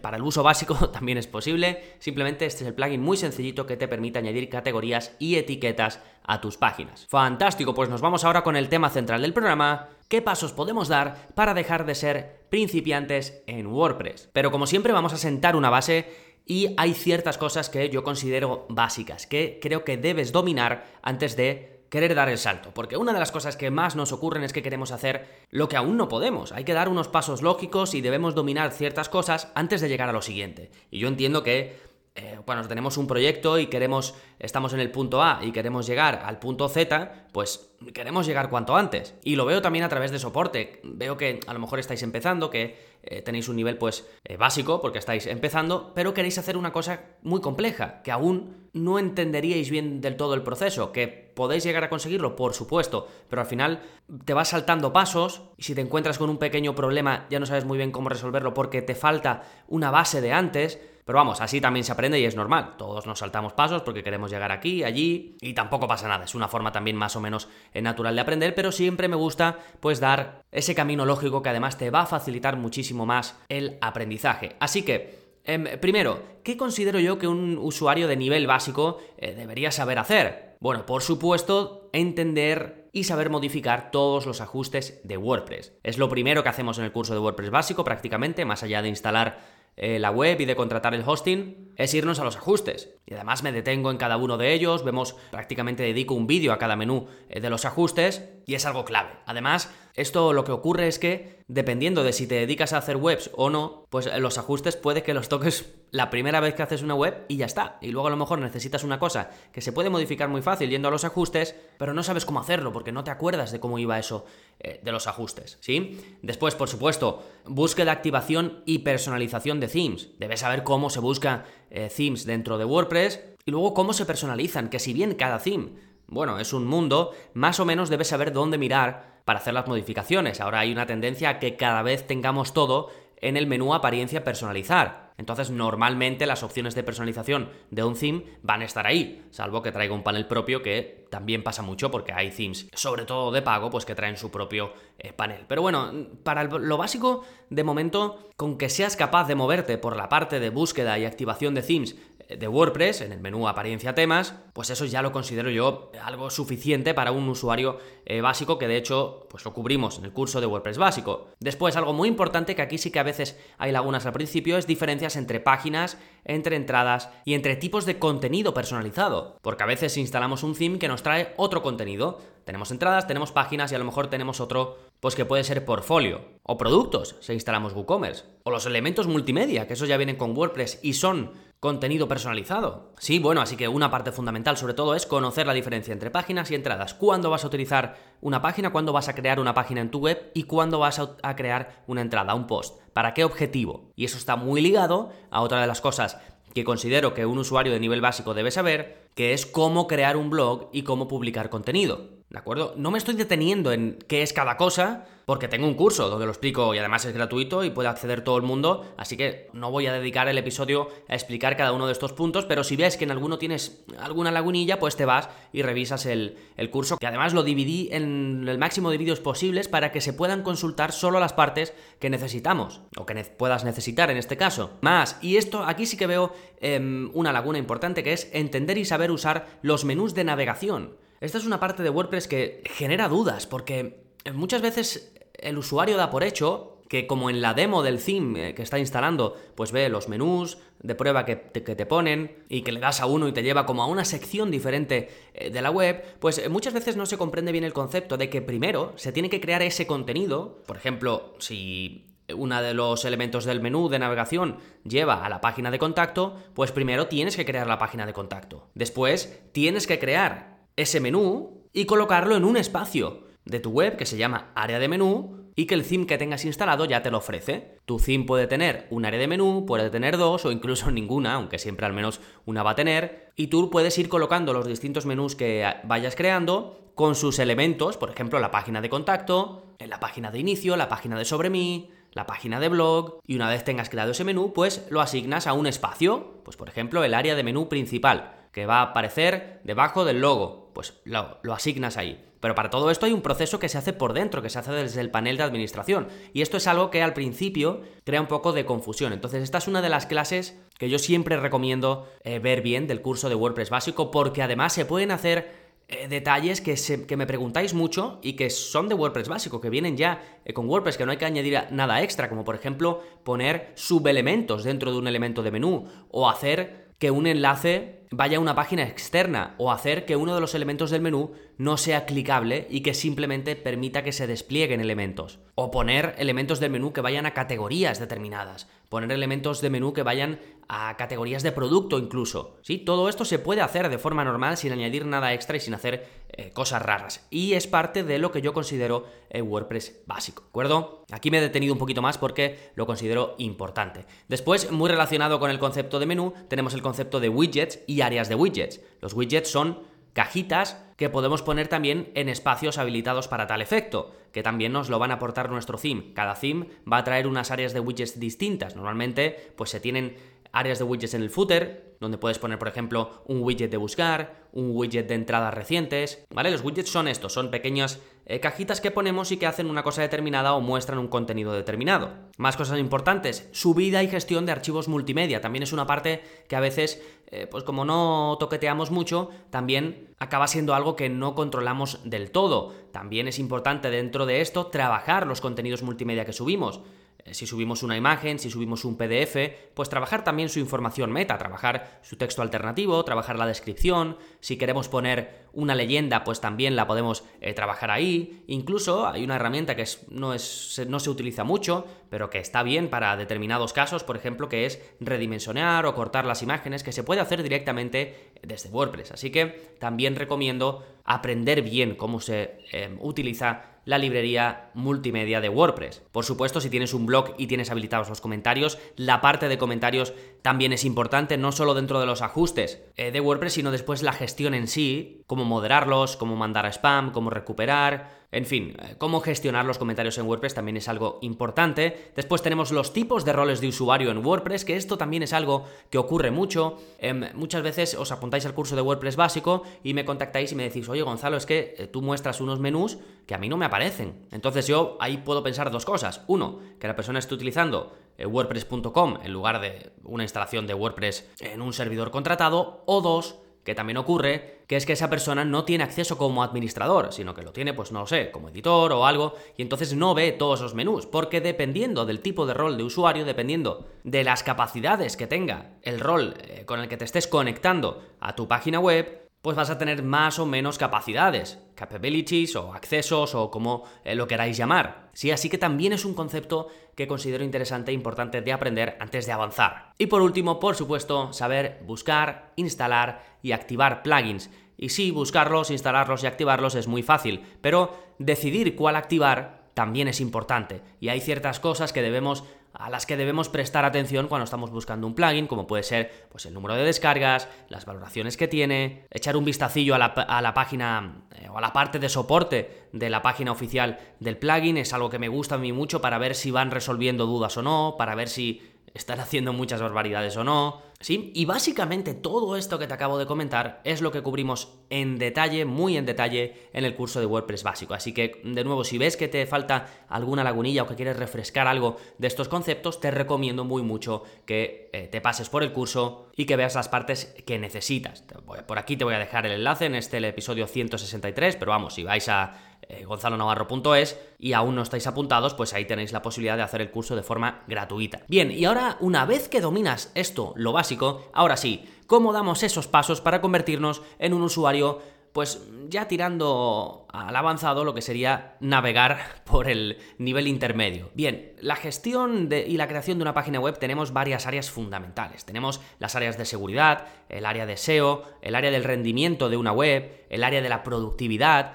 para 0.01 0.17
el 0.17 0.23
uso 0.23 0.43
básico 0.43 0.89
también 0.93 1.19
es 1.19 1.27
posible, 1.27 1.97
simplemente 1.99 2.47
este 2.47 2.65
es 2.65 2.69
el 2.69 2.75
plugin 2.75 3.03
muy 3.03 3.19
sencillito 3.19 3.67
que 3.67 3.77
te 3.77 3.87
permite 3.87 4.19
añadir 4.19 4.49
categorías 4.49 5.15
y 5.19 5.37
etiquetas 5.37 6.01
a 6.25 6.41
tus 6.41 6.57
páginas. 6.57 7.07
Fantástico, 7.11 7.75
pues 7.75 7.91
nos 7.91 8.01
vamos 8.01 8.25
ahora 8.25 8.43
con 8.43 8.57
el 8.57 8.71
tema 8.71 8.89
central 8.89 9.21
del 9.21 9.35
programa, 9.35 9.89
qué 10.09 10.23
pasos 10.23 10.55
podemos 10.55 10.89
dar 10.89 11.29
para 11.35 11.53
dejar 11.53 11.85
de 11.85 11.95
ser 11.95 12.47
principiantes 12.49 13.43
en 13.47 13.67
WordPress. 13.67 14.31
Pero 14.33 14.51
como 14.51 14.67
siempre 14.67 14.95
vamos 14.95 15.13
a 15.13 15.19
sentar 15.19 15.55
una 15.55 15.69
base 15.69 16.30
y 16.51 16.75
hay 16.79 16.95
ciertas 16.95 17.39
cosas 17.39 17.71
que 17.71 17.91
yo 17.91 18.03
considero 18.03 18.67
básicas, 18.69 19.25
que 19.29 19.61
creo 19.63 19.85
que 19.85 19.97
debes 19.97 20.33
dominar 20.33 20.85
antes 21.01 21.37
de 21.37 21.85
querer 21.91 22.17
dar 22.17 22.29
el 22.29 22.39
salto. 22.39 22.73
Porque 22.75 22.97
una 22.97 23.13
de 23.13 23.21
las 23.21 23.31
cosas 23.31 23.57
que 23.57 23.71
más 23.71 23.95
nos 23.95 24.11
ocurren 24.11 24.43
es 24.43 24.53
que 24.53 24.61
queremos 24.61 24.91
hacer 24.91 25.29
lo 25.51 25.69
que 25.69 25.77
aún 25.77 25.97
no 25.97 26.09
podemos. 26.09 26.51
Hay 26.51 26.65
que 26.65 26.75
dar 26.75 26.89
unos 26.89 27.07
pasos 27.07 27.43
lógicos 27.43 27.95
y 27.95 28.01
debemos 28.01 28.35
dominar 28.35 28.73
ciertas 28.73 29.09
cosas 29.09 29.53
antes 29.55 29.81
de 29.81 29.89
llegar 29.89 30.09
a 30.09 30.13
lo 30.13 30.23
siguiente. 30.23 30.73
Y 30.91 30.99
yo 30.99 31.07
entiendo 31.07 31.45
que 31.45 31.79
eh, 32.17 32.39
bueno, 32.45 32.67
tenemos 32.67 32.97
un 32.97 33.07
proyecto 33.07 33.59
y 33.59 33.67
queremos, 33.67 34.15
estamos 34.39 34.73
en 34.73 34.81
el 34.81 34.91
punto 34.91 35.23
A 35.23 35.41
y 35.43 35.53
queremos 35.53 35.87
llegar 35.87 36.23
al 36.25 36.39
punto 36.39 36.69
Z, 36.69 37.29
pues 37.33 37.71
queremos 37.95 38.27
llegar 38.27 38.51
cuanto 38.51 38.77
antes. 38.77 39.15
Y 39.23 39.37
lo 39.37 39.47
veo 39.47 39.63
también 39.63 39.85
a 39.85 39.89
través 39.89 40.11
de 40.11 40.19
soporte. 40.19 40.81
Veo 40.83 41.17
que 41.17 41.41
a 41.47 41.55
lo 41.55 41.61
mejor 41.61 41.79
estáis 41.79 42.03
empezando, 42.03 42.51
que 42.51 42.77
eh, 43.03 43.23
tenéis 43.23 43.49
un 43.49 43.57
nivel 43.57 43.79
pues 43.79 44.07
eh, 44.25 44.37
básico 44.37 44.81
porque 44.81 44.99
estáis 44.99 45.27
empezando, 45.27 45.93
pero 45.95 46.13
queréis 46.13 46.37
hacer 46.39 46.57
una 46.57 46.73
cosa 46.73 47.01
muy 47.23 47.41
compleja, 47.41 48.03
que 48.03 48.11
aún 48.11 48.69
no 48.73 48.99
entenderíais 48.99 49.71
bien 49.71 50.01
del 50.01 50.17
todo 50.17 50.35
el 50.35 50.43
proceso, 50.43 50.93
que 50.93 51.09
podéis 51.09 51.65
llegar 51.65 51.85
a 51.85 51.89
conseguirlo, 51.89 52.37
por 52.37 52.55
supuesto, 52.55 53.09
pero 53.29 53.41
al 53.41 53.49
final 53.49 53.83
te 54.25 54.35
vas 54.35 54.49
saltando 54.49 54.93
pasos 54.93 55.43
y 55.57 55.63
si 55.63 55.75
te 55.75 55.81
encuentras 55.81 56.19
con 56.19 56.29
un 56.29 56.39
pequeño 56.39 56.75
problema 56.75 57.27
ya 57.31 57.41
no 57.41 57.47
sabes 57.47 57.65
muy 57.65 57.79
bien 57.79 57.93
cómo 57.93 58.09
resolverlo 58.09 58.53
porque 58.53 58.83
te 58.83 58.95
falta 58.95 59.43
una 59.69 59.91
base 59.91 60.21
de 60.21 60.33
antes, 60.33 60.79
pero 61.05 61.19
vamos, 61.19 61.41
así 61.41 61.61
también 61.61 61.85
se 61.85 61.93
aprende 61.93 62.19
y 62.21 62.25
es 62.25 62.37
normal. 62.37 62.75
Todos 62.77 63.07
nos 63.07 63.19
saltamos 63.19 63.53
pasos 63.53 63.83
porque 63.83 64.03
queremos 64.03 64.31
llegar 64.31 64.53
aquí, 64.53 64.85
allí, 64.85 65.37
y 65.41 65.55
tampoco 65.55 65.89
pasa 65.89 66.09
nada. 66.09 66.25
Es 66.25 66.35
una 66.35 66.49
forma 66.49 66.73
también 66.73 66.97
más 66.97 67.17
o 67.17 67.21
menos 67.21 67.49
eh, 67.73 67.83
natural 67.83 68.15
de 68.15 68.21
aprender, 68.21 68.55
pero 68.55 68.73
siempre 68.73 69.09
me 69.09 69.17
gusta 69.17 69.59
pues 69.81 70.01
dar 70.01 70.43
ese 70.53 70.75
camino 70.75 71.05
lógico 71.05 71.43
que 71.43 71.49
además 71.49 71.79
te 71.79 71.91
va 71.91 72.03
a 72.03 72.07
facilitar 72.07 72.57
muchísimo 72.57 73.07
más 73.07 73.37
el 73.49 73.79
aprendizaje. 73.81 74.57
Así 74.61 74.83
que, 74.83 75.19
em, 75.45 75.65
primero, 75.81 76.23
¿qué 76.45 76.57
considero 76.57 76.99
yo 77.01 77.19
que 77.19 77.27
un 77.27 77.59
usuario 77.59 78.09
de 78.09 78.17
nivel 78.17 78.47
básico 78.47 78.99
eh, 79.19 79.35
debería 79.35 79.71
saber 79.71 79.99
hacer? 79.99 80.57
Bueno, 80.61 80.85
por 80.85 81.03
supuesto, 81.03 81.89
entender 81.93 82.89
y 82.93 83.05
saber 83.05 83.31
modificar 83.31 83.91
todos 83.91 84.27
los 84.27 84.41
ajustes 84.41 85.01
de 85.05 85.17
WordPress. 85.17 85.73
Es 85.83 85.99
lo 85.99 86.09
primero 86.09 86.43
que 86.43 86.49
hacemos 86.49 86.79
en 86.79 86.85
el 86.85 86.93
curso 86.93 87.15
de 87.15 87.21
WordPress 87.21 87.51
básico 87.51 87.85
prácticamente, 87.85 88.45
más 88.45 88.63
allá 88.63 88.83
de 88.83 88.89
instalar 88.89 89.39
eh, 89.83 89.99
la 89.99 90.11
web 90.11 90.39
y 90.43 90.45
de 90.45 90.55
contratar 90.55 90.93
el 90.93 91.03
hosting, 91.07 91.73
es 91.77 91.95
irnos 91.95 92.21
a 92.21 92.25
los 92.25 92.37
ajustes. 92.37 92.91
Y 93.07 93.15
además 93.15 93.43
me 93.43 93.51
detengo 93.51 93.91
en 93.91 93.97
cada 93.97 94.19
uno 94.19 94.37
de 94.37 94.53
ellos, 94.53 94.85
vemos 94.85 95.17
prácticamente 95.31 95.83
dedico 95.83 96.13
un 96.13 96.27
vídeo 96.27 96.53
a 96.53 96.59
cada 96.59 96.77
menú 96.77 97.07
eh, 97.31 97.41
de 97.41 97.49
los 97.49 97.65
ajustes 97.65 98.29
y 98.45 98.57
es 98.57 98.67
algo 98.67 98.85
clave. 98.85 99.09
Además, 99.25 99.73
esto 100.01 100.33
lo 100.33 100.45
que 100.45 100.53
ocurre 100.53 100.89
es 100.89 100.99
que, 100.99 101.43
dependiendo 101.49 102.03
de 102.03 102.13
si 102.13 102.27
te 102.27 102.37
dedicas 102.37 102.73
a 102.73 102.79
hacer 102.79 102.97
webs 102.97 103.31
o 103.35 103.51
no, 103.51 103.87
pues 103.91 104.09
los 104.19 104.39
ajustes 104.39 104.77
puede 104.77 105.03
que 105.03 105.15
los 105.15 105.29
toques 105.29 105.75
la 105.91 106.11
primera 106.11 106.41
vez 106.41 106.55
que 106.55 106.63
haces 106.63 106.83
una 106.83 106.95
web 106.95 107.25
y 107.29 107.37
ya 107.37 107.47
está. 107.47 107.79
Y 107.81 107.89
luego 107.89 108.09
a 108.09 108.11
lo 108.11 108.17
mejor 108.17 108.39
necesitas 108.39 108.85
una 108.85 108.99
cosa 108.99 109.31
que 109.53 109.61
se 109.61 109.73
puede 109.73 109.91
modificar 109.91 110.29
muy 110.29 110.43
fácil 110.43 110.71
yendo 110.71 110.89
a 110.89 110.91
los 110.91 111.05
ajustes, 111.05 111.55
pero 111.79 111.95
no 111.95 112.03
sabes 112.03 112.25
cómo 112.25 112.41
hacerlo 112.41 112.73
porque 112.73 112.93
no 112.93 113.05
te 113.05 113.11
acuerdas 113.11 113.53
de 113.53 113.61
cómo 113.61 113.79
iba 113.79 113.99
eso 113.99 114.25
eh, 114.59 114.81
de 114.83 114.93
los 114.93 115.07
ajustes, 115.07 115.59
¿sí? 115.61 116.01
Después, 116.23 116.55
por 116.55 116.69
supuesto, 116.69 117.23
búsqueda, 117.45 117.93
activación 117.93 118.63
y 118.67 118.79
personalización 118.79 119.61
de 119.61 119.69
themes. 119.69 120.09
Debes 120.19 120.41
saber 120.41 120.65
cómo 120.65 120.91
se 120.91 121.01
busca 121.01 121.45
eh, 121.71 121.91
themes 121.95 122.25
dentro 122.25 122.59
de 122.59 122.65
WordPress 122.65 123.21
y 123.45 123.51
luego 123.51 123.75
cómo 123.75 123.93
se 123.93 124.07
personalizan, 124.07 124.69
que 124.69 124.79
si 124.79 124.93
bien 124.93 125.15
cada 125.15 125.39
theme, 125.39 125.73
bueno, 126.11 126.41
es 126.41 126.53
un 126.53 126.67
mundo, 126.67 127.13
más 127.35 127.61
o 127.61 127.65
menos 127.65 127.89
debes 127.89 128.09
saber 128.09 128.33
dónde 128.33 128.59
mirar 128.59 129.10
para 129.25 129.39
hacer 129.39 129.55
las 129.55 129.67
modificaciones. 129.67 130.41
Ahora 130.41 130.61
hay 130.61 130.73
una 130.73 130.87
tendencia 130.87 131.31
a 131.31 131.39
que 131.39 131.57
cada 131.57 131.83
vez 131.83 132.07
tengamos 132.07 132.53
todo 132.53 132.91
en 133.21 133.37
el 133.37 133.47
menú 133.47 133.75
apariencia 133.75 134.25
personalizar. 134.25 135.11
Entonces, 135.19 135.51
normalmente 135.51 136.25
las 136.25 136.43
opciones 136.43 136.75
de 136.75 136.83
personalización 136.83 137.51
de 137.71 137.85
un 137.85 137.95
theme 137.95 138.25
van 138.43 138.63
a 138.63 138.65
estar 138.65 138.87
ahí, 138.87 139.23
salvo 139.31 139.61
que 139.61 139.71
traiga 139.71 139.93
un 139.93 140.03
panel 140.03 140.27
propio 140.27 140.63
que 140.63 141.07
también 141.11 141.43
pasa 141.43 141.61
mucho 141.61 141.91
porque 141.91 142.15
hay 142.15 142.31
themes, 142.31 142.69
sobre 142.73 143.05
todo 143.05 143.31
de 143.31 143.43
pago, 143.43 143.69
pues 143.69 143.85
que 143.85 143.95
traen 143.95 144.17
su 144.17 144.31
propio 144.31 144.73
eh, 144.99 145.13
panel. 145.13 145.45
Pero 145.47 145.61
bueno, 145.61 145.93
para 146.23 146.45
lo 146.45 146.79
básico, 146.79 147.23
de 147.51 147.65
momento, 147.65 148.31
con 148.37 148.57
que 148.57 148.71
seas 148.71 148.97
capaz 148.97 149.29
de 149.29 149.35
moverte 149.35 149.77
por 149.77 149.95
la 149.95 150.09
parte 150.09 150.41
de 150.41 150.49
búsqueda 150.49 150.99
y 150.99 151.05
activación 151.05 151.55
de 151.55 151.63
themes 151.63 151.97
de 152.37 152.49
WordPress, 152.49 153.01
en 153.01 153.13
el 153.13 153.21
menú 153.21 153.49
apariencia 153.49 153.95
temas, 153.95 154.35
pues 154.53 154.71
eso 154.71 154.85
ya 154.85 155.03
lo 155.03 155.13
considero 155.13 155.51
yo 155.51 155.91
algo 156.03 156.31
suficiente 156.31 156.95
para 156.95 157.13
un 157.13 157.29
usuario 157.29 157.79
eh, 158.05 158.21
básico 158.21 158.59
que 158.59 158.69
de 158.69 158.77
hecho 158.77 159.27
pues 159.29 159.45
lo 159.45 159.53
cubrimos 159.53 159.99
en 159.99 160.05
el 160.05 160.13
curso 160.13 160.41
de 160.41 160.47
WordPress 160.47 160.79
básico. 160.79 161.29
Después 161.41 161.77
algo 161.77 161.93
muy 161.93 162.09
importante 162.09 162.55
que 162.55 162.63
aquí 162.63 162.79
sí 162.79 162.91
que 162.91 162.99
a 162.99 163.05
veces 163.05 163.39
hay 163.59 163.73
lagunas 163.73 164.07
al 164.07 164.13
principio 164.13 164.59
es 164.59 164.67
diferencias 164.67 165.17
entre 165.17 165.41
páginas, 165.41 165.99
entre 166.25 166.57
entradas 166.57 167.09
y 167.25 167.35
entre 167.35 167.57
tipos 167.57 167.87
de 167.87 167.99
contenido 167.99 168.55
personalizado, 168.55 169.39
porque 169.43 169.63
a 169.63 169.67
veces 169.67 169.97
instalamos 169.97 170.43
un 170.43 170.55
theme 170.55 170.79
que 170.79 170.89
nos 170.89 171.03
trae 171.03 171.35
otro 171.37 171.63
contenido. 171.63 172.19
Tenemos 172.45 172.71
entradas, 172.71 173.07
tenemos 173.07 173.33
páginas 173.33 173.71
y 173.71 173.75
a 173.75 173.79
lo 173.79 173.85
mejor 173.85 174.09
tenemos 174.09 174.41
otro, 174.41 174.79
pues 175.01 175.15
que 175.15 175.25
puede 175.25 175.45
ser 175.45 175.65
portfolio 175.65 176.39
o 176.43 176.57
productos, 176.57 177.17
si 177.21 177.33
instalamos 177.33 177.73
WooCommerce, 177.75 178.25
o 178.45 178.51
los 178.51 178.67
elementos 178.67 179.07
multimedia, 179.07 179.67
que 179.67 179.75
esos 179.75 179.89
ya 179.89 179.97
vienen 179.97 180.17
con 180.17 180.37
WordPress 180.37 180.81
y 180.83 180.95
son 180.95 181.33
contenido 181.61 182.09
personalizado. 182.09 182.95
Sí, 182.99 183.19
bueno, 183.19 183.43
así 183.43 183.57
que 183.57 183.69
una 183.69 183.91
parte 183.91 184.13
fundamental 184.13 184.57
sobre 184.57 184.75
todo 184.75 184.95
es 184.95 185.05
conocer 185.05 185.47
la 185.47 185.53
diferencia 185.53 185.93
entre 185.93 186.11
páginas 186.11 186.51
y 186.51 186.55
entradas. 186.55 186.95
¿Cuándo 186.95 187.29
vas 187.29 187.45
a 187.45 187.49
utilizar 187.49 187.97
una 188.23 188.41
página? 188.41 188.73
¿Cuándo 188.73 188.93
vas 188.93 189.09
a 189.09 189.15
crear 189.15 189.39
una 189.39 189.53
página 189.53 189.83
en 189.83 189.91
tu 189.91 189.99
web? 189.99 190.31
¿Y 190.35 190.45
cuándo 190.45 190.79
vas 190.79 190.99
a 190.99 191.37
crear 191.37 191.85
una 191.87 192.01
entrada, 192.01 192.35
un 192.35 192.47
post? 192.47 192.81
¿Para 192.95 193.13
qué 193.13 193.25
objetivo? 193.25 193.93
Y 193.95 194.07
eso 194.07 194.17
está 194.17 194.37
muy 194.37 194.63
ligado 194.63 195.11
a 195.31 195.43
otra 195.43 195.61
de 195.61 195.67
las 195.67 195.83
cosas 195.83 196.19
que 196.55 196.65
considero 196.65 197.15
que 197.15 197.27
un 197.27 197.39
usuario 197.39 197.73
de 197.73 197.81
nivel 197.81 198.01
básico 198.01 198.35
debe 198.35 198.51
saber, 198.51 199.09
que 199.15 199.33
es 199.35 199.47
cómo 199.47 199.87
crear 199.87 200.17
un 200.17 200.31
blog 200.31 200.69
y 200.73 200.83
cómo 200.83 201.09
publicar 201.09 201.51
contenido. 201.51 202.20
¿De 202.31 202.39
acuerdo? 202.39 202.75
No 202.77 202.93
me 202.93 202.99
estoy 202.99 203.17
deteniendo 203.17 203.73
en 203.73 203.99
qué 204.07 204.23
es 204.23 204.33
cada 204.33 204.57
cosa, 204.57 205.05
porque 205.27 205.49
tengo 205.49 205.67
un 205.67 205.75
curso 205.75 206.09
donde 206.09 206.27
lo 206.27 206.31
explico 206.31 206.73
y 206.73 206.79
además 206.79 207.05
es 207.05 207.13
gratuito 207.13 207.65
y 207.65 207.71
puede 207.71 207.89
acceder 207.89 208.23
todo 208.23 208.37
el 208.37 208.45
mundo, 208.45 208.95
así 208.97 209.17
que 209.17 209.49
no 209.53 209.73
voy 209.73 209.89
a 209.89 209.93
dedicar 209.93 210.29
el 210.29 210.39
episodio 210.39 210.89
a 211.09 211.15
explicar 211.15 211.57
cada 211.57 211.73
uno 211.73 211.87
de 211.87 211.93
estos 211.93 212.13
puntos, 212.13 212.45
pero 212.45 212.63
si 212.63 212.77
ves 212.77 212.97
que 212.97 213.03
en 213.03 213.11
alguno 213.11 213.39
tienes 213.39 213.85
alguna 213.99 214.31
lagunilla, 214.31 214.79
pues 214.79 214.95
te 214.95 215.07
vas 215.07 215.29
y 215.53 215.63
revisas 215.63 216.07
el, 216.07 216.37
el 216.57 216.71
curso, 216.71 216.99
que 216.99 217.07
además 217.09 217.35
lo 217.35 217.43
dividí 217.43 217.89
en 217.91 218.47
el 218.47 218.59
máximo 218.59 218.93
de 218.93 218.99
vídeos 218.99 219.19
posibles 219.19 219.67
para 219.67 219.91
que 219.91 220.01
se 220.01 220.13
puedan 220.13 220.45
consultar 220.45 220.93
solo 220.93 221.19
las 221.19 221.33
partes 221.33 221.75
que 221.99 222.11
necesitamos, 222.11 222.81
o 222.97 223.07
que 223.07 223.25
puedas 223.25 223.65
necesitar 223.65 224.09
en 224.09 224.19
este 224.19 224.37
caso. 224.37 224.79
Más, 224.83 225.19
y 225.21 225.37
esto 225.37 225.65
aquí 225.65 225.85
sí 225.85 225.97
que 225.97 226.07
veo 226.07 226.33
em, 226.61 227.11
una 227.13 227.33
laguna 227.33 227.59
importante 227.59 228.05
que 228.05 228.13
es 228.13 228.31
entender 228.33 228.79
y 228.79 228.85
saber 228.85 229.11
usar 229.11 229.59
los 229.63 229.85
menús 229.85 230.15
de 230.15 230.23
navegación. 230.23 231.10
Esta 231.21 231.37
es 231.37 231.45
una 231.45 231.61
parte 231.61 231.83
de 231.83 231.91
WordPress 231.91 232.29
que 232.29 232.63
genera 232.65 233.09
dudas, 233.09 233.47
porque 233.47 234.05
muchas 234.33 234.63
veces 234.63 235.15
el 235.35 235.59
usuario 235.59 235.99
da 235.99 236.11
por 236.11 236.25
hecho 236.25 236.79
que 236.89 237.07
como 237.07 237.31
en 237.31 237.41
la 237.41 237.55
demo 237.55 237.85
del 237.85 238.03
theme 238.03 238.49
eh, 238.49 238.55
que 238.55 238.63
está 238.63 238.79
instalando, 238.79 239.37
pues 239.55 239.71
ve 239.71 239.89
los 239.89 240.09
menús 240.09 240.59
de 240.81 240.97
prueba 240.97 241.25
que 241.25 241.37
te, 241.37 241.87
ponen 241.87 242.45
y 242.49 242.63
que 242.63 242.73
le 242.73 242.81
das 242.81 243.01
a 243.01 243.07
uno 243.07 243.29
y 243.29 243.33
te 243.33 243.45
lleva 243.45 243.65
como 243.65 243.83
a 243.83 243.87
una 243.87 244.05
sección 244.05 244.51
diferente 244.51 245.09
eh, 245.35 245.51
de 245.51 245.63
la 245.63 245.71
web, 245.71 246.03
pues 246.19 246.39
eh, 246.39 246.49
muchas 246.49 246.75
veces 246.75 246.97
no 246.97 247.07
se 247.07 247.17
comprende 247.17 247.53
bien 247.53 247.63
el 247.63 247.73
concepto 247.73 248.17
de 248.17 248.29
que 248.29 248.43
primero 248.43 248.93
se 248.97 249.13
tiene 249.13 249.31
que 249.31 249.41
crear 249.41 249.63
ese 249.63 249.87
contenido, 249.87 250.63
por 250.67 250.77
ejemplo, 250.77 251.35
si 251.39 252.07
uno 252.35 252.61
de 252.61 252.75
los 252.75 253.05
elementos 253.05 253.45
del 253.45 253.61
menú 253.61 253.89
de 253.89 253.99
navegación 254.01 254.57
lleva 254.83 255.25
a 255.25 255.29
la 255.29 255.41
página 255.41 255.71
de 255.71 255.79
contacto, 255.79 256.37
pues 256.55 256.73
primero 256.73 257.07
tienes 257.07 257.37
que 257.37 257.45
crear 257.45 257.69
la 257.69 257.79
página 257.79 258.05
de 258.05 258.13
contacto. 258.13 258.69
Después 258.75 259.41
tienes 259.53 259.87
que 259.87 260.01
crear 260.01 260.60
ese 260.81 261.01
menú 261.01 261.69
y 261.73 261.85
colocarlo 261.85 262.37
en 262.37 262.45
un 262.45 262.57
espacio 262.57 263.25
de 263.45 263.61
tu 263.61 263.71
web 263.71 263.97
que 263.97 264.07
se 264.07 264.17
llama 264.17 264.53
área 264.55 264.79
de 264.79 264.89
menú 264.89 265.41
y 265.57 265.67
que 265.67 265.75
el 265.75 265.87
theme 265.87 266.07
que 266.07 266.19
tengas 266.19 266.45
instalado 266.45 266.85
ya 266.85 267.03
te 267.03 267.11
lo 267.11 267.19
ofrece. 267.19 267.79
Tu 267.85 267.99
theme 267.99 268.25
puede 268.25 268.47
tener 268.47 268.87
un 268.91 269.05
área 269.05 269.21
de 269.21 269.27
menú, 269.27 269.65
puede 269.67 269.91
tener 269.91 270.17
dos 270.17 270.45
o 270.45 270.53
incluso 270.53 270.91
ninguna, 270.91 271.35
aunque 271.35 271.59
siempre 271.59 271.87
al 271.87 271.93
menos 271.93 272.21
una 272.47 272.63
va 272.63 272.71
a 272.73 272.77
tener, 272.77 273.33
y 273.37 273.49
tú 273.49 273.71
puedes 273.71 273.99
ir 273.99 274.09
colocando 274.09 274.53
los 274.53 274.67
distintos 274.67 275.07
menús 275.07 275.37
que 275.37 275.67
vayas 275.85 276.17
creando 276.17 276.93
con 276.95 277.15
sus 277.15 277.39
elementos, 277.39 277.97
por 277.97 278.11
ejemplo, 278.11 278.39
la 278.41 278.51
página 278.51 278.81
de 278.81 278.91
contacto, 278.91 279.75
la 279.79 280.01
página 280.01 280.31
de 280.31 280.39
inicio, 280.39 280.77
la 280.77 280.89
página 280.89 281.19
de 281.19 281.25
sobre 281.25 281.49
mí, 281.49 281.91
la 282.13 282.27
página 282.27 282.61
de 282.61 282.69
blog, 282.69 283.21
y 283.27 283.37
una 283.37 283.49
vez 283.49 283.65
tengas 283.65 283.89
creado 283.89 284.11
ese 284.11 284.25
menú, 284.25 284.53
pues 284.53 284.87
lo 284.91 285.01
asignas 285.01 285.47
a 285.47 285.53
un 285.53 285.67
espacio, 285.67 286.43
pues 286.45 286.57
por 286.57 286.69
ejemplo, 286.69 287.05
el 287.05 287.15
área 287.15 287.35
de 287.35 287.43
menú 287.43 287.69
principal, 287.69 288.35
que 288.53 288.67
va 288.67 288.81
a 288.81 288.91
aparecer 288.91 289.61
debajo 289.65 290.05
del 290.05 290.21
logo, 290.21 290.60
pues 290.73 291.01
lo, 291.05 291.39
asignas 291.53 291.97
ahí. 291.97 292.25
Pero 292.41 292.55
para 292.55 292.71
todo 292.71 292.91
esto 292.91 293.07
hay 293.07 293.13
un 293.13 293.21
proceso 293.21 293.59
que 293.59 293.69
se 293.69 293.77
hace 293.77 293.93
por 293.93 294.15
dentro, 294.15 294.41
que 294.41 294.49
se 294.49 294.59
hace 294.59 294.73
desde 294.73 295.01
el 295.01 295.11
panel 295.11 295.37
de 295.37 295.43
administración. 295.43 296.09
Y 296.33 296.41
esto 296.41 296.57
es 296.57 296.67
algo 296.67 296.91
que 296.91 297.03
al 297.03 297.13
principio 297.13 297.83
crea 298.05 298.21
un 298.21 298.29
poco 298.29 298.53
de 298.53 298.65
confusión. 298.65 299.13
Entonces, 299.13 299.43
esta 299.43 299.59
es 299.59 299.69
una 299.69 299.83
de 299.83 299.91
las 299.91 300.07
clases 300.07 300.59
que 300.79 300.89
yo 300.89 300.99
siempre 300.99 301.37
recomiendo 301.37 302.09
eh, 302.25 302.39
ver 302.39 302.63
bien 302.63 302.87
del 302.87 303.03
curso 303.03 303.29
de 303.29 303.35
WordPress 303.35 303.69
básico, 303.69 304.11
porque 304.11 304.43
además 304.43 304.73
se 304.73 304.87
pueden 304.87 305.11
hacer 305.11 305.71
eh, 305.93 306.07
detalles 306.07 306.61
que, 306.61 306.77
que, 307.05 307.17
me 307.17 307.27
preguntáis 307.27 307.75
mucho 307.75 308.21
y 308.23 308.35
que 308.35 308.49
son 308.49 308.89
de 308.89 308.95
WordPress 308.95 309.29
básico, 309.29 309.61
que 309.61 309.71
vienen 309.71 309.97
ya 309.97 310.23
eh, 310.45 310.53
con 310.53 310.69
WordPress, 310.69 310.97
que 310.97 311.05
no 311.05 311.11
hay 311.11 311.19
que 311.19 311.25
añadir 311.25 311.59
nada 311.73 312.01
extra, 312.01 312.29
como 312.29 312.45
por 312.45 312.55
ejemplo 312.55 313.03
poner 313.25 313.73
subelementos 313.75 314.63
dentro 314.63 314.93
de 314.93 314.99
un 314.99 315.09
elemento 315.09 315.43
de 315.43 315.51
menú 315.51 315.89
o 316.09 316.31
hacer 316.31 316.93
que 317.01 317.11
un 317.11 317.27
enlace 317.27 318.00
vaya 318.11 318.39
a 318.39 318.41
una 318.41 318.55
página 318.55 318.83
externa 318.83 319.55
o 319.59 319.71
hacer 319.71 320.05
que 320.05 320.17
uno 320.17 320.35
de 320.35 320.41
los 320.41 320.55
elementos 320.55 320.91
del 320.91 321.01
menú 321.01 321.33
no 321.61 321.77
sea 321.77 322.07
clicable 322.07 322.67
y 322.71 322.81
que 322.81 322.95
simplemente 322.95 323.55
permita 323.55 324.03
que 324.03 324.13
se 324.13 324.27
desplieguen 324.27 324.81
elementos. 324.81 325.41
O 325.57 325.71
poner 325.71 326.15
elementos 326.17 326.59
del 326.59 326.71
menú 326.71 326.95
que 326.95 327.03
vayan 327.03 327.27
a 327.27 327.35
categorías 327.35 328.01
determinadas. 328.01 328.67
Poner 328.89 329.13
elementos 329.13 329.61
de 329.61 329.69
menú 329.69 329.93
que 329.93 330.03
vayan 330.03 330.41
a 330.69 330.97
categorías 330.97 331.43
de 331.43 331.53
producto 331.53 331.99
incluso. 331.99 332.57
¿sí? 332.63 332.79
Todo 332.79 333.11
esto 333.11 333.27
se 333.27 333.39
puede 333.39 333.61
hacer 333.61 333.91
de 333.91 333.99
forma 333.99 334.25
normal 334.25 334.57
sin 334.57 334.73
añadir 334.73 335.05
nada 335.05 335.35
extra 335.35 335.59
y 335.59 335.61
sin 335.61 335.75
hacer 335.75 336.09
eh, 336.31 336.51
cosas 336.55 336.81
raras. 336.81 337.27
Y 337.29 337.53
es 337.53 337.67
parte 337.67 338.05
de 338.05 338.19
lo 338.19 338.33
que 338.33 338.41
yo 338.41 338.55
considero 338.55 339.05
el 339.29 339.43
WordPress 339.43 340.01
básico. 340.07 340.45
¿De 340.45 340.49
acuerdo? 340.49 341.05
Aquí 341.11 341.31
me 341.31 341.39
he 341.39 341.43
detenido 341.43 341.75
un 341.75 341.79
poquito 341.79 342.01
más 342.01 342.17
porque 342.17 342.71
lo 342.75 342.87
considero 342.87 343.35
importante. 343.37 344.07
Después, 344.29 344.71
muy 344.71 344.89
relacionado 344.89 345.39
con 345.39 345.51
el 345.51 345.59
concepto 345.59 346.01
de 346.01 346.07
menú, 346.07 346.33
tenemos 346.49 346.73
el 346.73 346.81
concepto 346.81 347.21
de 347.21 347.29
widgets 347.29 347.81
y 347.87 348.01
áreas 348.01 348.31
de 348.31 348.35
widgets. 348.35 348.81
Los 349.03 349.13
widgets 349.13 349.51
son 349.51 349.90
cajitas 350.13 350.83
que 350.97 351.09
podemos 351.09 351.43
poner 351.43 351.69
también 351.69 352.11
en 352.15 352.29
espacios 352.29 352.79
habilitados 352.79 353.29
para 353.29 353.47
tal 353.47 353.63
efecto, 353.63 354.13
que 354.33 354.43
también 354.43 354.73
nos 354.73 354.91
lo 354.91 354.99
van 354.99 355.11
a 355.11 355.15
aportar 355.15 355.51
nuestro 355.51 355.79
theme. 355.79 356.13
Cada 356.15 356.35
theme 356.35 356.67
va 356.91 356.99
a 356.99 357.05
traer 357.05 357.27
unas 357.27 357.51
áreas 357.51 357.73
de 357.73 357.81
widgets 357.81 358.21
distintas. 358.21 358.77
Normalmente, 358.77 359.53
pues 359.57 359.71
se 359.71 359.81
tienen 359.81 360.17
áreas 360.53 360.79
de 360.79 360.85
widgets 360.85 361.15
en 361.15 361.23
el 361.23 361.31
footer, 361.31 361.97
donde 362.01 362.19
puedes 362.19 362.39
poner, 362.39 362.59
por 362.59 362.69
ejemplo, 362.69 363.23
un 363.27 363.43
widget 363.43 363.71
de 363.71 363.77
buscar, 363.77 364.49
un 364.53 364.71
widget 364.75 365.07
de 365.07 365.15
entradas 365.15 365.53
recientes, 365.53 366.25
¿vale? 366.35 366.51
Los 366.51 366.65
widgets 366.65 366.91
son 366.91 367.09
estos, 367.09 367.33
son 367.33 367.51
pequeñas 367.51 368.01
eh, 368.25 368.41
cajitas 368.41 368.81
que 368.81 368.91
ponemos 368.91 369.31
y 369.33 369.37
que 369.37 369.47
hacen 369.47 369.69
una 369.69 369.83
cosa 369.83 370.03
determinada 370.03 370.55
o 370.55 370.61
muestran 370.61 370.99
un 370.99 371.09
contenido 371.09 371.53
determinado. 371.53 372.13
Más 372.39 372.57
cosas 372.57 372.79
importantes, 372.79 373.49
subida 373.53 374.03
y 374.03 374.09
gestión 374.09 374.47
de 374.47 374.53
archivos 374.53 374.89
multimedia, 374.89 375.41
también 375.41 375.63
es 375.63 375.73
una 375.73 375.87
parte 375.87 376.23
que 376.49 376.57
a 376.57 376.61
veces, 376.61 377.03
eh, 377.33 377.47
pues 377.49 377.65
como 377.65 377.85
no 377.85 378.37
toqueteamos 378.41 378.91
mucho, 378.91 379.31
también 379.51 380.09
acaba 380.19 380.49
siendo 380.49 380.75
algo 380.75 380.97
que 380.97 381.09
no 381.09 381.35
controlamos 381.35 382.01
del 382.05 382.31
todo. 382.31 382.73
También 382.93 383.29
es 383.29 383.39
importante 383.39 383.91
dentro 383.91 384.27
de 384.27 384.41
esto 384.41 384.67
trabajar 384.67 385.27
los 385.27 385.41
contenidos 385.41 385.83
multimedia 385.83 386.25
que 386.25 386.33
subimos. 386.33 386.81
Eh, 387.25 387.35
si 387.35 387.47
subimos 387.47 387.83
una 387.83 387.97
imagen, 387.97 388.39
si 388.39 388.51
subimos 388.51 388.85
un 388.85 388.97
PDF, 388.97 389.37
pues 389.75 389.89
trabajar 389.89 390.25
también 390.25 390.49
su 390.49 390.59
información 390.59 391.13
meta, 391.13 391.39
trabajar 391.39 392.01
su 392.03 392.17
texto 392.17 392.43
alternativo, 392.43 393.05
trabajar 393.05 393.39
la 393.39 393.47
descripción, 393.47 394.17
si 394.41 394.57
queremos 394.57 394.89
poner 394.89 395.47
una 395.53 395.75
leyenda, 395.75 396.25
pues 396.25 396.41
también 396.41 396.77
la 396.77 396.87
podemos 396.87 397.25
eh, 397.41 397.53
trabajar 397.53 397.91
ahí. 397.91 398.45
Incluso 398.47 399.07
hay 399.07 399.25
una 399.25 399.37
herramienta 399.37 399.77
que 399.77 399.85
no, 400.11 400.35
es, 400.35 400.81
no 400.89 401.01
se 401.01 401.11
utiliza 401.11 401.45
mucho, 401.45 401.87
pero 402.11 402.29
que 402.29 402.39
está 402.39 402.63
bien 402.63 402.91
para 402.91 403.17
determinados 403.17 403.73
casos, 403.73 404.05
por 404.05 404.17
ejemplo, 404.17 404.49
que 404.49 404.67
es 404.67 404.83
redimensionar 405.01 405.87
o 405.87 405.95
cortar 405.95 406.27
las 406.27 406.43
imágenes, 406.43 406.83
que 406.83 406.93
se 406.93 407.05
puede 407.05 407.21
hacer 407.21 407.43
directamente 407.43 408.33
desde 408.43 408.69
WordPress. 408.69 409.13
Así 409.13 409.31
que 409.31 409.77
también 409.79 410.17
recomiendo 410.17 410.85
aprender 411.05 411.63
bien 411.63 411.95
cómo 411.95 412.21
se 412.21 412.59
eh, 412.73 412.97
utiliza 413.01 413.71
la 413.85 413.99
librería 413.99 414.71
multimedia 414.75 415.41
de 415.41 415.49
WordPress. 415.49 416.03
Por 416.13 416.25
supuesto, 416.25 416.61
si 416.61 416.71
tienes 416.71 416.95
un 416.95 417.07
blog 417.07 417.35
y 417.39 417.47
tienes 417.47 417.71
habilitados 417.71 418.09
los 418.09 418.21
comentarios, 418.21 418.79
la 418.97 419.21
parte 419.21 419.49
de 419.49 419.59
comentarios 419.59 420.13
también 420.43 420.73
es 420.73 420.85
importante, 420.85 421.39
no 421.39 421.51
solo 421.51 421.75
dentro 421.75 421.99
de 421.99 422.07
los 422.07 422.23
ajustes 422.23 422.83
eh, 422.97 423.11
de 423.11 423.21
WordPress, 423.21 423.55
sino 423.55 423.71
después 423.71 424.03
la 424.03 424.13
gestión 424.13 424.55
en 424.55 424.69
sí, 424.69 425.23
cómo 425.27 425.45
moderarlos, 425.45 426.17
cómo 426.17 426.37
mandar 426.37 426.67
a 426.67 426.73
spam, 426.73 427.11
cómo 427.11 427.31
recuperar, 427.31 428.20
en 428.33 428.47
fin, 428.47 428.77
eh, 428.79 428.95
cómo 428.97 429.21
gestionar 429.21 429.65
los 429.65 429.79
comentarios 429.79 430.17
en 430.19 430.27
WordPress 430.27 430.55
también 430.55 430.77
es 430.77 430.89
algo 430.89 431.19
importante. 431.21 432.13
Después 432.15 432.43
tenemos 432.43 432.71
los 432.71 432.93
tipos 432.93 433.25
de 433.25 433.33
roles 433.33 433.61
de 433.61 433.69
usuario 433.69 434.11
en 434.11 434.25
WordPress, 434.25 434.65
que 434.65 434.77
esto 434.77 434.97
también 434.97 435.25
es 435.25 435.33
algo 435.33 435.65
que 435.91 435.99
ocurre 435.99 436.31
mucho. 436.31 436.79
Em, 436.99 437.25
muchas 437.35 437.63
veces 437.63 437.95
os 437.95 438.13
apuntáis 438.13 438.47
al 438.47 438.55
curso 438.55 438.77
de 438.77 438.83
WordPress 438.83 439.17
básico 439.17 439.63
y 439.83 439.95
me 439.95 440.05
contactáis 440.05 440.53
y 440.53 440.55
me 440.55 440.63
decís, 440.63 440.89
oye 440.89 441.03
Gonzalo, 441.03 441.37
es 441.37 441.47
que 441.47 441.75
eh, 441.77 441.87
tú 441.89 442.03
muestras 442.03 442.41
unos 442.41 442.61
menús 442.61 442.99
que 443.27 443.35
a 443.35 443.39
mí 443.39 443.49
no 443.49 443.57
me 443.57 443.65
aparecen. 443.65 444.27
Entonces 444.31 444.67
yo 444.67 444.97
ahí 445.01 445.19
puedo 445.19 445.43
pensar 445.43 445.71
dos 445.73 445.85
cosas. 445.85 446.23
Uno, 446.29 446.61
que 446.79 446.87
la 446.87 446.95
persona 446.95 447.19
esté 447.19 447.35
utilizando 447.35 447.97
eh, 448.17 448.27
WordPress.com 448.27 449.19
en 449.25 449.33
lugar 449.33 449.61
de 449.61 449.91
una 450.05 450.23
instalación 450.23 450.69
de 450.69 450.75
WordPress 450.75 451.29
en 451.41 451.63
un 451.63 451.73
servidor 451.73 452.13
contratado. 452.13 452.85
O 452.87 453.01
dos, 453.01 453.41
que 453.71 453.75
también 453.77 453.99
ocurre, 453.99 454.65
que 454.67 454.75
es 454.75 454.85
que 454.85 454.95
esa 454.95 455.09
persona 455.09 455.45
no 455.45 455.65
tiene 455.65 455.85
acceso 455.85 456.19
como 456.19 456.43
administrador, 456.43 457.13
sino 457.13 457.35
que 457.35 457.43
lo 457.43 457.53
tiene, 457.53 457.73
pues 457.73 457.93
no 457.93 458.01
lo 458.01 458.07
sé, 458.09 458.33
como 458.33 458.49
editor 458.49 458.91
o 458.91 459.07
algo, 459.07 459.35
y 459.57 459.63
entonces 459.63 459.95
no 459.95 460.13
ve 460.13 460.33
todos 460.33 460.61
los 460.61 460.75
menús, 460.75 461.07
porque 461.07 461.41
dependiendo 461.41 462.05
del 462.05 462.19
tipo 462.19 462.47
de 462.47 462.55
rol 462.55 462.77
de 462.77 462.83
usuario, 462.83 463.25
dependiendo 463.25 463.87
de 464.03 464.25
las 464.25 464.43
capacidades 464.43 465.17
que 465.17 465.29
tenga 465.29 465.77
el 465.83 466.01
rol 466.01 466.35
eh, 466.43 466.65
con 466.67 466.81
el 466.81 466.89
que 466.89 466.97
te 466.97 467.05
estés 467.05 467.29
conectando 467.29 468.03
a 468.19 468.35
tu 468.35 468.49
página 468.49 468.81
web, 468.81 469.21
pues 469.43 469.57
vas 469.57 469.71
a 469.71 469.79
tener 469.79 470.03
más 470.03 470.39
o 470.39 470.45
menos 470.45 470.77
capacidades, 470.77 471.59
capabilities 471.75 472.57
o 472.57 472.75
accesos 472.75 473.35
o 473.35 473.51
como 473.51 473.85
eh, 474.05 474.15
lo 474.15 474.27
queráis 474.27 474.57
llamar. 474.57 475.09
Sí, 475.15 475.31
así 475.31 475.49
que 475.49 475.57
también 475.57 475.95
es 475.95 476.05
un 476.05 476.15
concepto 476.15 476.69
que 476.95 477.09
considero 477.09 477.43
interesante 477.43 477.91
e 477.91 477.95
importante 477.95 478.43
de 478.43 478.53
aprender 478.53 478.99
antes 479.01 479.25
de 479.25 479.33
avanzar. 479.33 479.95
Y 479.97 480.07
por 480.07 480.21
último, 480.21 480.61
por 480.61 480.77
supuesto, 480.77 481.33
saber 481.33 481.81
buscar, 481.87 482.53
instalar 482.57 483.30
y 483.43 483.53
activar 483.53 484.03
plugins. 484.03 484.51
Y 484.77 484.91
sí, 484.91 485.11
buscarlos, 485.11 485.71
instalarlos 485.71 486.25
y 486.25 486.27
activarlos 486.27 486.75
es 486.75 486.89
muy 486.89 487.03
fácil, 487.03 487.43
pero 487.61 487.99
decidir 488.19 488.75
cuál 488.77 488.97
activar 488.97 489.61
también 489.75 490.09
es 490.09 490.21
importante. 490.21 490.83
Y 491.01 491.09
hay 491.09 491.21
ciertas 491.21 491.61
cosas 491.61 491.93
que 491.93 492.03
debemos 492.03 492.45
a 492.73 492.89
las 492.89 493.05
que 493.05 493.17
debemos 493.17 493.49
prestar 493.49 493.85
atención 493.85 494.29
cuando 494.29 494.45
estamos 494.45 494.71
buscando 494.71 495.07
un 495.07 495.15
plugin, 495.15 495.47
como 495.47 495.67
puede 495.67 495.83
ser 495.83 496.29
pues, 496.31 496.47
el 496.47 496.55
número 496.55 496.75
de 496.77 496.85
descargas, 496.85 497.49
las 497.69 497.85
valoraciones 497.85 498.37
que 498.37 498.49
tiene, 498.49 499.07
echar 499.11 499.37
un 499.37 499.45
vistacillo 499.45 499.95
a 499.95 499.99
la, 499.99 500.07
a 500.07 500.41
la 500.41 500.55
página 500.55 501.25
eh, 501.35 501.49
o 501.49 501.59
a 501.59 501.61
la 501.61 501.73
parte 501.73 501.99
de 501.99 502.09
soporte 502.09 502.89
de 502.93 503.11
la 503.11 503.23
página 503.23 503.53
oficial 503.53 503.99
del 504.21 504.37
plugin, 504.37 504.77
es 504.77 504.93
algo 504.93 505.11
que 505.11 505.19
me 505.19 505.29
gusta 505.29 505.57
a 505.57 505.59
mí 505.59 505.73
mucho 505.73 506.01
para 506.01 506.19
ver 506.19 506.35
si 506.35 506.51
van 506.51 506.71
resolviendo 506.71 507.27
dudas 507.27 507.57
o 507.57 507.63
no, 507.63 507.97
para 507.99 508.15
ver 508.15 508.29
si 508.29 508.63
están 508.95 509.21
haciendo 509.21 509.53
muchas 509.53 509.83
barbaridades 509.83 510.37
o 510.37 510.45
no. 510.45 510.90
¿Sí? 511.03 511.33
Y 511.35 511.47
básicamente 511.47 512.13
todo 512.13 512.59
esto 512.59 512.79
que 512.79 512.87
te 512.87 512.93
acabo 512.93 513.17
de 513.17 513.25
comentar 513.25 513.81
es 513.85 514.03
lo 514.03 514.13
que 514.13 514.21
cubrimos 514.21 514.75
en 514.91 515.19
detalle, 515.19 515.65
muy 515.65 515.97
en 515.97 516.05
detalle, 516.05 516.69
en 516.75 516.85
el 516.85 516.95
curso 516.95 517.21
de 517.21 517.27
WordPress 517.27 517.63
básico. 517.63 517.95
Así 517.95 518.13
que, 518.13 518.43
de 518.45 518.65
nuevo, 518.65 518.85
si 518.85 518.99
ves 518.99 519.17
que 519.17 519.27
te 519.27 519.47
falta 519.47 519.87
alguna 520.11 520.45
lagunilla 520.45 520.83
o 520.83 520.87
que 520.87 520.97
quieres 520.97 521.17
refrescar 521.17 521.67
algo 521.67 521.97
de 522.19 522.27
estos 522.27 522.49
conceptos, 522.49 523.01
te 523.01 523.11
recomiendo 523.11 523.65
muy 523.65 523.83
mucho 523.83 524.25
que 524.45 524.91
eh, 524.93 525.09
te 525.09 525.23
pases 525.23 525.49
por 525.49 525.63
el 525.63 525.73
curso 525.73 526.29
y 526.37 526.45
que 526.45 526.57
veas 526.57 526.75
las 526.75 526.91
partes 526.91 527.35
que 527.47 527.59
necesitas. 527.59 528.23
Por 528.67 528.79
aquí 528.79 528.99
te 528.99 529.05
voy 529.05 529.15
a 529.15 529.19
dejar 529.19 529.47
el 529.47 529.53
enlace 529.53 529.87
en 529.87 529.95
este 529.95 530.19
el 530.19 530.27
episodio 530.27 530.67
163, 530.67 531.57
pero 531.57 531.71
vamos, 531.71 531.95
si 531.95 532.05
vais 532.05 532.29
a 532.29 532.70
eh, 532.91 533.05
gonzalonavarro.es 533.05 534.19
y 534.39 534.53
aún 534.53 534.75
no 534.75 534.83
estáis 534.83 535.07
apuntados, 535.07 535.55
pues 535.55 535.73
ahí 535.75 535.85
tenéis 535.85 536.13
la 536.13 536.23
posibilidad 536.23 536.57
de 536.57 536.63
hacer 536.63 536.81
el 536.81 536.91
curso 536.91 537.15
de 537.15 537.23
forma 537.23 537.63
gratuita. 537.69 538.23
Bien, 538.29 538.51
y 538.51 538.65
ahora 538.65 538.97
una 539.01 539.25
vez 539.25 539.49
que 539.49 539.61
dominas 539.61 540.11
esto, 540.15 540.53
lo 540.57 540.73
básico, 540.73 541.31
ahora 541.33 541.57
sí, 541.57 541.85
¿cómo 542.07 542.33
damos 542.33 542.63
esos 542.63 542.89
pasos 542.89 543.21
para 543.21 543.41
convertirnos 543.41 544.03
en 544.19 544.35
un 544.35 544.43
usuario 544.43 545.01
pues 545.33 545.63
ya 545.89 546.09
tirando 546.09 547.07
al 547.13 547.35
avanzado 547.35 547.85
lo 547.85 547.95
que 547.95 548.03
sería 548.03 548.57
navegar 548.61 549.43
por 549.45 549.69
el 549.69 549.99
nivel 550.19 550.49
intermedio. 550.49 551.11
Bien, 551.15 551.53
la 551.61 551.77
gestión 551.77 552.49
y 552.51 552.77
la 552.77 552.89
creación 552.89 553.19
de 553.19 553.23
una 553.23 553.35
página 553.35 553.61
web 553.61 553.79
tenemos 553.79 554.13
varias 554.13 554.47
áreas 554.47 554.71
fundamentales. 554.71 555.45
Tenemos 555.45 555.81
las 555.99 556.17
áreas 556.17 556.37
de 556.37 556.45
seguridad, 556.45 557.07
el 557.29 557.47
área 557.47 557.67
de 557.67 557.77
SEO, 557.77 558.25
el 558.43 558.55
área 558.55 558.71
del 558.71 558.85
rendimiento 558.85 559.49
de 559.49 559.57
una 559.57 559.73
web, 559.73 560.25
el 560.31 560.43
área 560.43 560.63
de 560.63 560.69
la 560.69 560.83
productividad, 560.83 561.75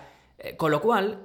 con 0.57 0.71
lo 0.71 0.81
cual 0.81 1.19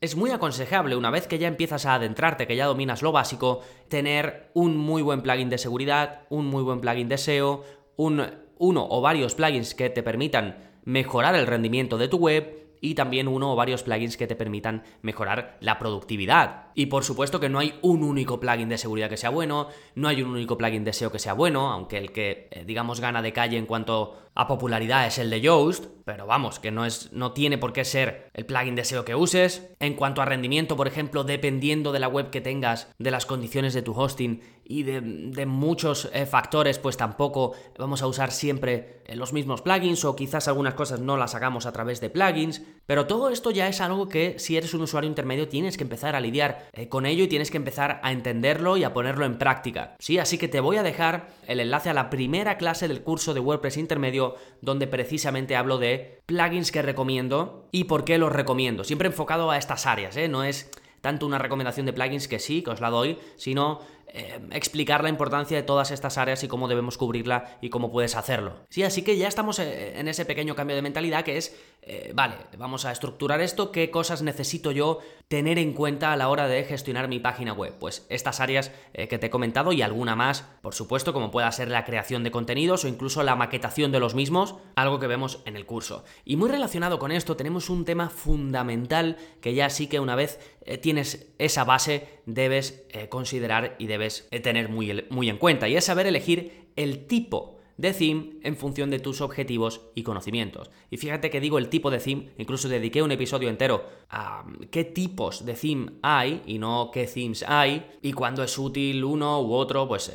es 0.00 0.16
muy 0.16 0.30
aconsejable, 0.30 0.96
una 0.96 1.10
vez 1.10 1.26
que 1.26 1.38
ya 1.38 1.48
empiezas 1.48 1.86
a 1.86 1.94
adentrarte, 1.94 2.46
que 2.46 2.56
ya 2.56 2.66
dominas 2.66 3.00
lo 3.00 3.10
básico, 3.10 3.60
tener 3.88 4.50
un 4.52 4.76
muy 4.76 5.00
buen 5.00 5.22
plugin 5.22 5.48
de 5.48 5.56
seguridad, 5.56 6.26
un 6.28 6.46
muy 6.46 6.62
buen 6.62 6.80
plugin 6.80 7.08
de 7.08 7.16
SEO, 7.16 7.64
un, 7.96 8.22
uno 8.58 8.86
o 8.90 9.00
varios 9.00 9.34
plugins 9.34 9.74
que 9.74 9.88
te 9.88 10.02
permitan 10.02 10.58
mejorar 10.84 11.34
el 11.34 11.46
rendimiento 11.46 11.96
de 11.96 12.08
tu 12.08 12.18
web 12.18 12.64
y 12.84 12.94
también 12.94 13.28
uno 13.28 13.50
o 13.50 13.56
varios 13.56 13.82
plugins 13.82 14.18
que 14.18 14.26
te 14.26 14.36
permitan 14.36 14.82
mejorar 15.00 15.56
la 15.60 15.78
productividad. 15.78 16.66
Y 16.74 16.86
por 16.86 17.02
supuesto 17.02 17.40
que 17.40 17.48
no 17.48 17.58
hay 17.58 17.78
un 17.80 18.02
único 18.02 18.38
plugin 18.38 18.68
de 18.68 18.76
seguridad 18.76 19.08
que 19.08 19.16
sea 19.16 19.30
bueno, 19.30 19.68
no 19.94 20.08
hay 20.08 20.20
un 20.20 20.28
único 20.28 20.58
plugin 20.58 20.84
de 20.84 20.92
SEO 20.92 21.10
que 21.10 21.18
sea 21.18 21.32
bueno, 21.32 21.72
aunque 21.72 21.96
el 21.96 22.12
que 22.12 22.48
eh, 22.50 22.64
digamos 22.66 23.00
gana 23.00 23.22
de 23.22 23.32
calle 23.32 23.56
en 23.56 23.64
cuanto 23.64 24.18
a 24.34 24.48
popularidad 24.48 25.06
es 25.06 25.18
el 25.18 25.30
de 25.30 25.40
Yoast, 25.40 25.86
pero 26.04 26.26
vamos, 26.26 26.58
que 26.58 26.70
no 26.70 26.84
es 26.84 27.12
no 27.12 27.32
tiene 27.32 27.56
por 27.56 27.72
qué 27.72 27.84
ser 27.84 28.30
el 28.34 28.44
plugin 28.44 28.74
de 28.74 28.84
SEO 28.84 29.04
que 29.04 29.14
uses. 29.14 29.70
En 29.78 29.94
cuanto 29.94 30.20
a 30.20 30.24
rendimiento, 30.24 30.76
por 30.76 30.88
ejemplo, 30.88 31.24
dependiendo 31.24 31.92
de 31.92 32.00
la 32.00 32.08
web 32.08 32.30
que 32.30 32.40
tengas, 32.40 32.88
de 32.98 33.10
las 33.10 33.26
condiciones 33.26 33.74
de 33.74 33.82
tu 33.82 33.92
hosting 33.92 34.42
y 34.64 34.82
de, 34.82 35.46
muchos 35.46 36.10
eh, 36.12 36.26
factores, 36.26 36.78
pues 36.78 36.96
tampoco 36.96 37.52
vamos 37.78 38.02
a 38.02 38.06
usar 38.06 38.32
siempre 38.32 39.02
eh, 39.06 39.14
los 39.14 39.32
mismos 39.32 39.62
plugins 39.62 40.04
o 40.04 40.16
quizás 40.16 40.48
algunas 40.48 40.74
cosas 40.74 41.00
no 41.00 41.16
las 41.16 41.34
hagamos 41.34 41.66
a 41.66 41.72
través 41.72 42.00
de 42.00 42.10
plugins, 42.10 42.62
pero 42.86 43.06
todo 43.06 43.28
esto 43.28 43.50
ya 43.50 43.68
es 43.68 43.80
algo 43.80 44.08
que 44.08 44.38
si 44.38 44.56
eres 44.56 44.72
un 44.74 44.82
usuario 44.82 45.08
intermedio 45.08 45.48
tienes 45.48 45.76
que 45.76 45.84
empezar 45.84 46.16
a 46.16 46.20
lidiar 46.20 46.68
eh, 46.72 46.88
con 46.88 47.04
ello 47.04 47.24
y 47.24 47.28
tienes 47.28 47.50
que 47.50 47.58
empezar 47.58 48.00
a 48.02 48.12
entenderlo 48.12 48.76
y 48.76 48.84
a 48.84 48.94
ponerlo 48.94 49.26
en 49.26 49.38
práctica. 49.38 49.96
Sí, 49.98 50.18
así 50.18 50.38
que 50.38 50.48
te 50.48 50.60
voy 50.60 50.78
a 50.78 50.82
dejar 50.82 51.28
el 51.46 51.60
enlace 51.60 51.90
a 51.90 51.94
la 51.94 52.08
primera 52.08 52.56
clase 52.56 52.88
del 52.88 53.02
curso 53.02 53.34
de 53.34 53.40
WordPress 53.40 53.76
intermedio 53.76 54.23
donde 54.60 54.86
precisamente 54.86 55.56
hablo 55.56 55.78
de 55.78 56.20
plugins 56.26 56.72
que 56.72 56.82
recomiendo 56.82 57.68
y 57.72 57.84
por 57.84 58.04
qué 58.04 58.18
los 58.18 58.32
recomiendo. 58.32 58.84
Siempre 58.84 59.08
enfocado 59.08 59.50
a 59.50 59.58
estas 59.58 59.86
áreas, 59.86 60.16
¿eh? 60.16 60.28
No 60.28 60.44
es 60.44 60.70
tanto 61.00 61.26
una 61.26 61.38
recomendación 61.38 61.86
de 61.86 61.92
plugins 61.92 62.28
que 62.28 62.38
sí, 62.38 62.62
que 62.62 62.70
os 62.70 62.80
la 62.80 62.90
doy, 62.90 63.18
sino 63.36 63.80
eh, 64.16 64.38
explicar 64.52 65.02
la 65.02 65.08
importancia 65.08 65.56
de 65.56 65.64
todas 65.64 65.90
estas 65.90 66.18
áreas 66.18 66.44
y 66.44 66.48
cómo 66.48 66.68
debemos 66.68 66.96
cubrirla 66.96 67.58
y 67.60 67.68
cómo 67.68 67.90
puedes 67.90 68.14
hacerlo. 68.14 68.54
Sí, 68.70 68.84
así 68.84 69.02
que 69.02 69.16
ya 69.16 69.26
estamos 69.26 69.58
eh, 69.58 69.98
en 69.98 70.06
ese 70.06 70.24
pequeño 70.24 70.54
cambio 70.54 70.76
de 70.76 70.82
mentalidad 70.82 71.24
que 71.24 71.36
es, 71.36 71.58
eh, 71.82 72.12
vale, 72.14 72.36
vamos 72.56 72.84
a 72.84 72.92
estructurar 72.92 73.40
esto, 73.40 73.72
qué 73.72 73.90
cosas 73.90 74.22
necesito 74.22 74.70
yo 74.70 75.00
tener 75.28 75.58
en 75.58 75.72
cuenta 75.72 76.12
a 76.12 76.16
la 76.16 76.28
hora 76.28 76.46
de 76.48 76.64
gestionar 76.64 77.08
mi 77.08 77.18
página 77.18 77.52
web. 77.52 77.74
Pues 77.78 78.06
estas 78.08 78.40
áreas 78.40 78.70
que 78.92 79.18
te 79.18 79.26
he 79.26 79.30
comentado 79.30 79.72
y 79.72 79.82
alguna 79.82 80.14
más, 80.14 80.42
por 80.62 80.74
supuesto, 80.74 81.12
como 81.12 81.30
pueda 81.30 81.50
ser 81.50 81.68
la 81.68 81.84
creación 81.84 82.22
de 82.22 82.30
contenidos 82.30 82.84
o 82.84 82.88
incluso 82.88 83.22
la 83.22 83.36
maquetación 83.36 83.90
de 83.90 84.00
los 84.00 84.14
mismos, 84.14 84.56
algo 84.76 85.00
que 85.00 85.06
vemos 85.06 85.40
en 85.44 85.56
el 85.56 85.66
curso. 85.66 86.04
Y 86.24 86.36
muy 86.36 86.50
relacionado 86.50 86.98
con 86.98 87.10
esto 87.10 87.36
tenemos 87.36 87.70
un 87.70 87.84
tema 87.84 88.10
fundamental 88.10 89.16
que 89.40 89.54
ya 89.54 89.70
sí 89.70 89.86
que 89.86 90.00
una 90.00 90.14
vez 90.14 90.38
tienes 90.82 91.32
esa 91.38 91.64
base 91.64 92.20
debes 92.26 92.84
considerar 93.08 93.76
y 93.78 93.86
debes 93.86 94.28
eh, 94.30 94.40
tener 94.40 94.68
muy, 94.68 95.06
muy 95.10 95.28
en 95.28 95.38
cuenta 95.38 95.68
y 95.68 95.76
es 95.76 95.84
saber 95.84 96.06
elegir 96.06 96.70
el 96.76 97.06
tipo 97.06 97.53
de 97.76 97.92
theme 97.92 98.34
en 98.42 98.56
función 98.56 98.90
de 98.90 99.00
tus 99.00 99.20
objetivos 99.20 99.82
y 99.94 100.02
conocimientos. 100.02 100.70
Y 100.90 100.96
fíjate 100.96 101.30
que 101.30 101.40
digo 101.40 101.58
el 101.58 101.68
tipo 101.68 101.90
de 101.90 101.98
theme, 101.98 102.30
incluso 102.38 102.68
dediqué 102.68 103.02
un 103.02 103.12
episodio 103.12 103.48
entero 103.48 103.84
a 104.10 104.44
qué 104.70 104.84
tipos 104.84 105.44
de 105.44 105.54
theme 105.54 105.92
hay 106.02 106.42
y 106.46 106.58
no 106.58 106.90
qué 106.92 107.06
themes 107.06 107.44
hay 107.46 107.86
y 108.02 108.12
cuándo 108.12 108.42
es 108.42 108.56
útil 108.58 109.02
uno 109.04 109.40
u 109.42 109.54
otro, 109.54 109.88
pues 109.88 110.12